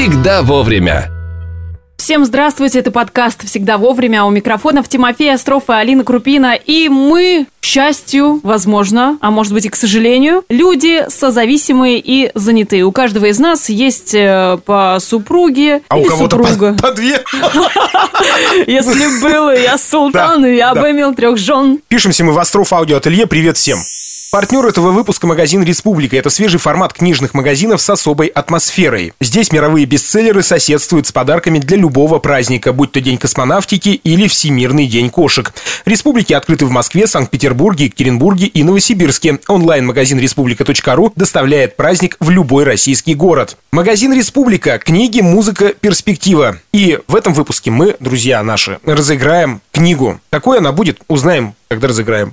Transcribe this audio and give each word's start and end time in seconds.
всегда 0.00 0.40
вовремя. 0.40 1.10
Всем 1.98 2.24
здравствуйте, 2.24 2.78
это 2.78 2.90
подкаст 2.90 3.44
«Всегда 3.44 3.76
вовремя». 3.76 4.24
У 4.24 4.30
микрофонов 4.30 4.88
Тимофей 4.88 5.34
Остров 5.34 5.64
и 5.68 5.72
Алина 5.74 6.04
Крупина. 6.04 6.54
И 6.54 6.88
мы, 6.88 7.46
к 7.60 7.66
счастью, 7.66 8.40
возможно, 8.42 9.18
а 9.20 9.30
может 9.30 9.52
быть 9.52 9.66
и 9.66 9.68
к 9.68 9.76
сожалению, 9.76 10.42
люди 10.48 11.04
созависимые 11.10 12.00
и 12.02 12.30
занятые. 12.34 12.84
У 12.84 12.92
каждого 12.92 13.26
из 13.26 13.38
нас 13.38 13.68
есть 13.68 14.14
э, 14.14 14.58
по 14.64 14.96
супруге 15.00 15.82
А 15.88 15.98
у 15.98 16.00
или 16.00 16.08
кого-то 16.08 16.38
супруга. 16.38 16.72
по, 16.72 16.82
по 16.88 16.92
две. 16.92 17.20
Если 18.66 19.20
был 19.20 19.50
я 19.50 19.76
султан, 19.76 20.46
я 20.46 20.74
бы 20.74 20.92
имел 20.92 21.14
трех 21.14 21.36
жен. 21.36 21.78
Пишемся 21.88 22.24
мы 22.24 22.32
в 22.32 22.38
Остров 22.38 22.72
Аудио 22.72 22.96
Ателье. 22.96 23.26
Привет 23.26 23.58
всем. 23.58 23.78
Партнер 24.32 24.64
этого 24.64 24.92
выпуска– 24.92 25.26
магазин 25.26 25.64
«Республика». 25.64 26.16
Это 26.16 26.30
свежий 26.30 26.60
формат 26.60 26.92
книжных 26.92 27.34
магазинов 27.34 27.82
с 27.82 27.90
особой 27.90 28.28
атмосферой. 28.28 29.12
Здесь 29.20 29.50
мировые 29.50 29.86
бестселлеры 29.86 30.44
соседствуют 30.44 31.08
с 31.08 31.12
подарками 31.12 31.58
для 31.58 31.76
любого 31.76 32.20
праздника, 32.20 32.72
будь 32.72 32.92
то 32.92 33.00
День 33.00 33.18
космонавтики 33.18 33.88
или 33.88 34.28
Всемирный 34.28 34.86
день 34.86 35.10
кошек. 35.10 35.52
«Республики» 35.84 36.32
открыты 36.32 36.64
в 36.64 36.70
Москве, 36.70 37.08
Санкт-Петербурге, 37.08 37.86
Екатеринбурге 37.86 38.46
и 38.46 38.62
Новосибирске. 38.62 39.40
Онлайн-магазин 39.48 40.20
«Республика.ру» 40.20 41.12
доставляет 41.16 41.76
праздник 41.76 42.16
в 42.20 42.30
любой 42.30 42.62
российский 42.62 43.16
город. 43.16 43.56
Магазин 43.72 44.12
«Республика»– 44.12 44.78
книги, 44.84 45.22
музыка, 45.22 45.70
перспектива. 45.70 46.60
И 46.72 47.00
в 47.08 47.16
этом 47.16 47.34
выпуске 47.34 47.72
мы, 47.72 47.96
друзья 47.98 48.44
наши, 48.44 48.78
разыграем 48.84 49.60
книгу. 49.72 50.20
Какой 50.30 50.58
она 50.58 50.70
будет, 50.70 51.00
узнаем, 51.08 51.54
когда 51.66 51.88
разыграем. 51.88 52.32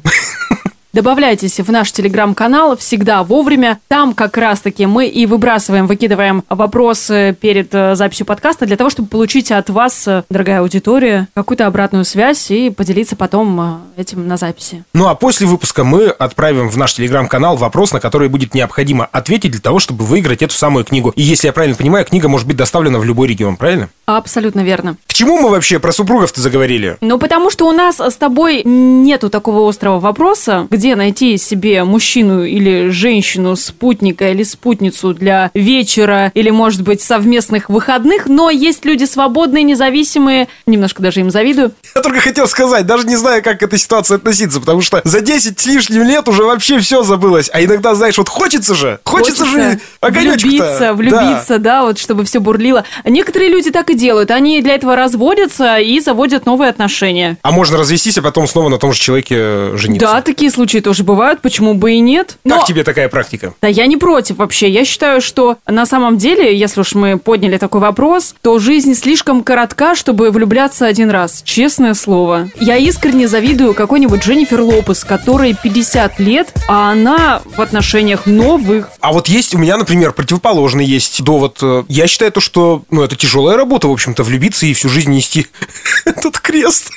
Добавляйтесь 0.93 1.59
в 1.59 1.69
наш 1.69 1.91
телеграм-канал 1.91 2.77
всегда 2.77 3.23
вовремя. 3.23 3.79
Там 3.87 4.13
как 4.13 4.37
раз-таки 4.37 4.85
мы 4.85 5.07
и 5.07 5.25
выбрасываем, 5.25 5.85
выкидываем 5.85 6.43
вопросы 6.49 7.35
перед 7.39 7.75
э, 7.75 7.95
записью 7.95 8.25
подкаста 8.25 8.65
для 8.65 8.77
того, 8.77 8.89
чтобы 8.89 9.09
получить 9.09 9.51
от 9.51 9.69
вас, 9.69 10.07
э, 10.07 10.23
дорогая 10.29 10.61
аудитория, 10.61 11.27
какую-то 11.33 11.67
обратную 11.67 12.05
связь 12.05 12.49
и 12.51 12.69
поделиться 12.69 13.17
потом 13.17 13.59
э, 13.97 14.01
этим 14.01 14.27
на 14.27 14.37
записи. 14.37 14.85
Ну 14.93 15.07
а 15.07 15.15
после 15.15 15.45
выпуска 15.45 15.83
мы 15.83 16.07
отправим 16.07 16.69
в 16.69 16.77
наш 16.77 16.93
телеграм-канал 16.93 17.57
вопрос, 17.57 17.91
на 17.91 17.99
который 17.99 18.29
будет 18.29 18.53
необходимо 18.53 19.05
ответить 19.11 19.51
для 19.51 19.61
того, 19.61 19.79
чтобы 19.79 20.05
выиграть 20.05 20.41
эту 20.41 20.55
самую 20.55 20.85
книгу. 20.85 21.11
И 21.15 21.21
если 21.21 21.47
я 21.47 21.53
правильно 21.53 21.75
понимаю, 21.75 22.05
книга 22.05 22.29
может 22.29 22.47
быть 22.47 22.55
доставлена 22.55 22.97
в 22.97 23.03
любой 23.03 23.27
регион, 23.27 23.57
правильно? 23.57 23.89
Абсолютно 24.05 24.61
верно. 24.61 24.95
К 25.05 25.13
чему 25.13 25.37
мы 25.37 25.49
вообще 25.49 25.79
про 25.79 25.91
супругов-то 25.91 26.39
заговорили? 26.39 26.95
Ну, 27.01 27.19
потому 27.19 27.49
что 27.49 27.67
у 27.67 27.71
нас 27.73 27.99
с 27.99 28.15
тобой 28.15 28.63
нету 28.63 29.29
такого 29.29 29.67
острого 29.67 29.99
вопроса, 29.99 30.65
где 30.71 30.86
найти 30.95 31.37
себе 31.37 31.83
мужчину 31.83 32.43
или 32.43 32.89
женщину, 32.89 33.55
спутника 33.55 34.31
или 34.31 34.43
спутницу 34.43 35.13
для 35.13 35.51
вечера 35.53 36.31
или, 36.33 36.49
может 36.49 36.81
быть, 36.81 37.01
совместных 37.01 37.69
выходных, 37.69 38.27
но 38.27 38.49
есть 38.49 38.85
люди 38.85 39.05
свободные, 39.05 39.63
независимые, 39.63 40.47
немножко 40.65 41.01
даже 41.01 41.21
им 41.21 41.31
завидую. 41.31 41.73
Я 41.95 42.01
только 42.01 42.19
хотел 42.19 42.47
сказать, 42.47 42.85
даже 42.85 43.07
не 43.07 43.15
знаю, 43.15 43.43
как 43.43 43.59
к 43.59 43.63
этой 43.63 43.79
ситуации 43.79 44.15
относиться, 44.15 44.59
потому 44.59 44.81
что 44.81 45.01
за 45.03 45.21
10 45.21 45.59
с 45.59 45.65
лишним 45.65 46.03
лет 46.03 46.27
уже 46.27 46.43
вообще 46.43 46.79
все 46.79 47.03
забылось. 47.03 47.49
А 47.53 47.63
иногда, 47.63 47.95
знаешь, 47.95 48.17
вот 48.17 48.29
хочется 48.29 48.75
же, 48.75 48.99
хочется, 49.03 49.45
же 49.45 49.79
огонечка 50.01 50.47
влюбиться, 50.47 50.93
влюбиться, 50.93 51.59
да. 51.59 51.83
вот 51.83 51.97
чтобы 51.97 52.25
все 52.25 52.39
бурлило. 52.39 52.83
Некоторые 53.05 53.49
люди 53.49 53.71
так 53.71 53.89
и 53.89 53.95
делают, 53.95 54.31
они 54.31 54.61
для 54.61 54.75
этого 54.75 54.95
разводятся 54.95 55.77
и 55.77 55.99
заводят 55.99 56.45
новые 56.45 56.69
отношения. 56.69 57.37
А 57.41 57.51
можно 57.51 57.77
развестись, 57.77 58.17
а 58.17 58.21
потом 58.21 58.47
снова 58.47 58.69
на 58.69 58.77
том 58.77 58.93
же 58.93 58.99
человеке 58.99 59.75
жениться. 59.77 60.07
Да, 60.07 60.21
такие 60.21 60.51
случаи 60.51 60.66
тоже 60.81 61.03
бывают, 61.03 61.41
почему 61.41 61.73
бы 61.73 61.93
и 61.93 61.99
нет. 61.99 62.37
Как 62.47 62.59
Но- 62.59 62.65
тебе 62.65 62.83
такая 62.83 63.09
практика? 63.09 63.53
Да 63.61 63.67
я 63.67 63.85
не 63.87 63.97
против 63.97 64.37
вообще. 64.37 64.69
Я 64.69 64.85
считаю, 64.85 65.21
что 65.21 65.57
на 65.67 65.85
самом 65.85 66.17
деле, 66.17 66.55
если 66.57 66.81
уж 66.81 66.93
мы 66.95 67.17
подняли 67.17 67.57
такой 67.57 67.81
вопрос, 67.81 68.35
то 68.41 68.59
жизнь 68.59 68.93
слишком 68.93 69.43
коротка, 69.43 69.95
чтобы 69.95 70.31
влюбляться 70.31 70.85
один 70.85 71.09
раз. 71.09 71.41
Честное 71.43 71.93
слово. 71.93 72.49
Я 72.59 72.77
искренне 72.77 73.27
завидую 73.27 73.73
какой-нибудь 73.73 74.21
Дженнифер 74.23 74.61
Лопес, 74.61 75.03
которой 75.03 75.55
50 75.61 76.19
лет, 76.19 76.53
а 76.67 76.91
она 76.91 77.41
в 77.45 77.61
отношениях 77.61 78.25
новых. 78.25 78.89
А 78.99 79.13
вот 79.13 79.27
есть 79.29 79.55
у 79.55 79.57
меня, 79.57 79.77
например, 79.77 80.11
противоположный 80.13 80.85
есть 80.85 81.23
довод. 81.23 81.59
Я 81.87 82.07
считаю 82.07 82.31
то, 82.31 82.39
что 82.39 82.83
ну, 82.89 83.03
это 83.03 83.15
тяжелая 83.15 83.57
работа, 83.57 83.87
в 83.87 83.91
общем-то, 83.91 84.23
влюбиться 84.23 84.65
и 84.65 84.73
всю 84.73 84.89
жизнь 84.89 85.11
нести 85.11 85.47
этот 86.05 86.39
крест. 86.39 86.91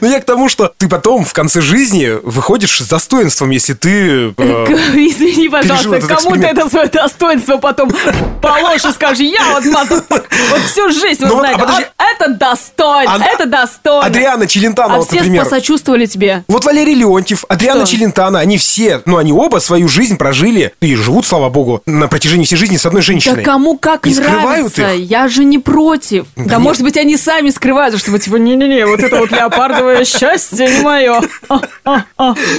Но 0.00 0.06
я 0.08 0.20
к 0.20 0.24
тому, 0.24 0.48
что 0.48 0.72
ты 0.76 0.88
потом 0.88 1.24
в 1.24 1.32
конце 1.32 1.60
жизни 1.60 2.10
выходишь 2.22 2.78
с 2.80 2.88
достоинством, 2.88 3.50
если 3.50 3.74
ты... 3.74 4.32
э, 4.36 4.66
Извини, 4.94 5.48
пожалуйста, 5.48 6.00
кому 6.06 6.36
ты 6.36 6.46
это 6.46 6.68
свое 6.68 6.86
достоинство 6.88 7.56
потом 7.58 7.92
положишь 8.40 8.84
и 8.84 8.92
скажешь, 8.92 9.18
я 9.26 9.52
вот 9.52 9.64
мазафак, 9.66 10.24
вот 10.50 10.60
всю 10.62 10.90
жизнь, 10.90 11.24
Ну 11.24 11.34
вот, 11.36 11.38
а 11.38 11.40
знаете, 11.40 11.58
подожди. 11.60 11.84
вот 11.98 12.06
это 12.20 12.34
достойно, 12.34 13.24
это 13.32 13.46
достойно. 13.46 14.06
Адриана 14.06 14.46
Челентано, 14.46 14.94
а 14.94 14.98
вот, 14.98 15.06
все 15.08 15.16
например. 15.16 15.44
посочувствовали 15.44 16.06
тебе. 16.06 16.44
Вот 16.48 16.64
Валерий 16.64 16.94
Леонтьев, 16.94 17.44
Адриана 17.48 17.86
Что? 17.86 17.96
Челентано, 17.96 18.38
они 18.40 18.58
все, 18.58 19.02
ну, 19.06 19.16
они 19.16 19.32
оба 19.32 19.58
свою 19.58 19.88
жизнь 19.88 20.16
прожили 20.16 20.72
и 20.80 20.94
живут, 20.94 21.26
слава 21.26 21.48
богу, 21.48 21.82
на 21.86 22.08
протяжении 22.08 22.44
всей 22.44 22.56
жизни 22.56 22.76
с 22.76 22.86
одной 22.86 23.02
Да 23.02 23.06
женщиной. 23.06 23.44
кому 23.44 23.76
как 23.78 24.06
И 24.06 24.14
нравится, 24.14 24.92
их. 24.92 25.10
я 25.10 25.28
же 25.28 25.44
не 25.44 25.58
против. 25.58 26.26
Да 26.36 26.44
Да, 26.52 26.58
может 26.58 26.82
быть, 26.82 26.96
они 26.96 27.16
сами 27.16 27.50
скрывают, 27.50 27.98
чтобы 27.98 28.18
типа, 28.18 28.36
не-не-не, 28.36 28.86
вот 28.86 29.00
это 29.00 29.16
вот 29.18 29.32
леопардовое 29.62 30.04
счастье 30.04 30.68
не 30.68 30.82
мое. 30.82 31.20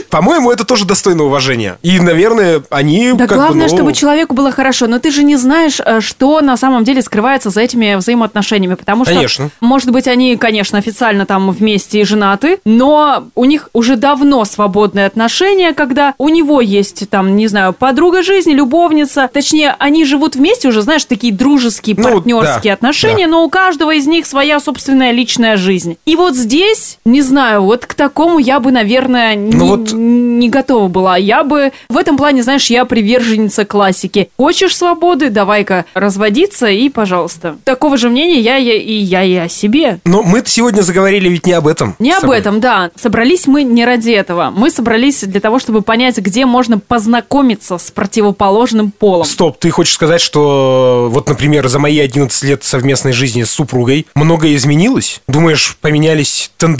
По-моему, 0.09 0.51
это 0.51 0.65
тоже 0.65 0.85
достойно 0.85 1.23
уважения. 1.23 1.77
И, 1.81 1.99
наверное, 1.99 2.63
они 2.69 3.13
Да 3.13 3.27
как 3.27 3.37
бы, 3.37 3.43
главное, 3.43 3.67
ну, 3.67 3.75
чтобы 3.75 3.93
человеку 3.93 4.35
было 4.35 4.51
хорошо, 4.51 4.87
но 4.87 4.99
ты 4.99 5.11
же 5.11 5.23
не 5.23 5.35
знаешь, 5.35 5.79
э, 5.83 6.01
что 6.01 6.41
на 6.41 6.57
самом 6.57 6.83
деле 6.83 7.01
скрывается 7.01 7.49
за 7.49 7.61
этими 7.61 7.95
взаимоотношениями, 7.95 8.75
потому 8.75 9.05
что, 9.05 9.13
Конечно. 9.13 9.49
может 9.61 9.91
быть, 9.91 10.07
они, 10.07 10.37
конечно, 10.37 10.77
официально 10.77 11.25
там 11.25 11.51
вместе 11.51 12.01
и 12.01 12.03
женаты, 12.03 12.59
но 12.65 13.25
у 13.35 13.45
них 13.45 13.69
уже 13.73 13.95
давно 13.95 14.45
свободные 14.45 15.05
отношения, 15.05 15.73
когда 15.73 16.13
у 16.17 16.29
него 16.29 16.61
есть 16.61 17.09
там, 17.09 17.35
не 17.35 17.47
знаю, 17.47 17.73
подруга 17.73 18.23
жизни, 18.23 18.53
любовница, 18.53 19.29
точнее, 19.31 19.75
они 19.79 20.05
живут 20.05 20.35
вместе 20.35 20.67
уже, 20.67 20.81
знаешь, 20.81 21.05
такие 21.05 21.33
дружеские, 21.33 21.95
Ну, 21.97 22.03
партнерские 22.03 22.71
да, 22.71 22.73
отношения, 22.73 23.27
но 23.27 23.43
у 23.43 23.49
каждого 23.49 23.93
из 23.93 24.07
них 24.07 24.25
своя 24.25 24.59
собственная 24.59 25.11
личная 25.11 25.57
жизнь. 25.57 25.97
И 26.05 26.15
вот 26.15 26.35
здесь, 26.35 26.92
не 27.05 27.21
знаю, 27.21 27.63
вот 27.63 27.85
к 27.85 27.93
такому 27.93 28.39
я 28.39 28.59
бы, 28.59 28.71
наверное, 28.71 29.35
не, 29.35 29.55
Ну 29.55 29.67
вот- 29.67 29.91
не 29.93 30.49
готова 30.49 30.87
была. 30.87 31.17
Я 31.17 31.43
бы 31.43 31.71
в 31.89 31.97
этом 31.97 32.17
плане, 32.17 32.43
знаешь, 32.43 32.67
я 32.69 32.85
приверженница 32.85 33.65
классики. 33.65 34.29
Хочешь 34.37 34.75
свободы, 34.75 35.29
давай-ка 35.29 35.85
разводиться 35.93 36.67
и, 36.67 36.89
пожалуйста. 36.89 37.57
Такого 37.63 37.97
же 37.97 38.09
мнения 38.09 38.39
я, 38.39 38.55
я 38.57 38.75
и 38.75 38.93
я 38.93 39.23
и 39.23 39.35
о 39.35 39.47
себе. 39.49 39.99
Но 40.05 40.23
мы 40.23 40.43
сегодня 40.45 40.81
заговорили 40.81 41.29
ведь 41.29 41.45
не 41.45 41.53
об 41.53 41.67
этом. 41.67 41.95
Не 41.99 42.13
об 42.13 42.29
этом, 42.29 42.59
да. 42.59 42.91
Собрались 42.95 43.47
мы 43.47 43.63
не 43.63 43.85
ради 43.85 44.11
этого. 44.11 44.51
Мы 44.55 44.69
собрались 44.69 45.21
для 45.23 45.39
того, 45.39 45.59
чтобы 45.59 45.81
понять, 45.81 46.17
где 46.17 46.45
можно 46.45 46.79
познакомиться 46.79 47.77
с 47.77 47.91
противоположным 47.91 48.91
полом. 48.91 49.25
Стоп, 49.25 49.57
ты 49.59 49.69
хочешь 49.69 49.93
сказать, 49.93 50.21
что 50.21 51.09
вот, 51.11 51.27
например, 51.27 51.67
за 51.67 51.79
мои 51.79 51.99
11 51.99 52.43
лет 52.43 52.63
совместной 52.63 53.13
жизни 53.13 53.43
с 53.43 53.51
супругой 53.51 54.07
многое 54.15 54.55
изменилось? 54.55 55.21
Думаешь, 55.27 55.77
поменялись 55.81 56.51
тенденции, 56.57 56.72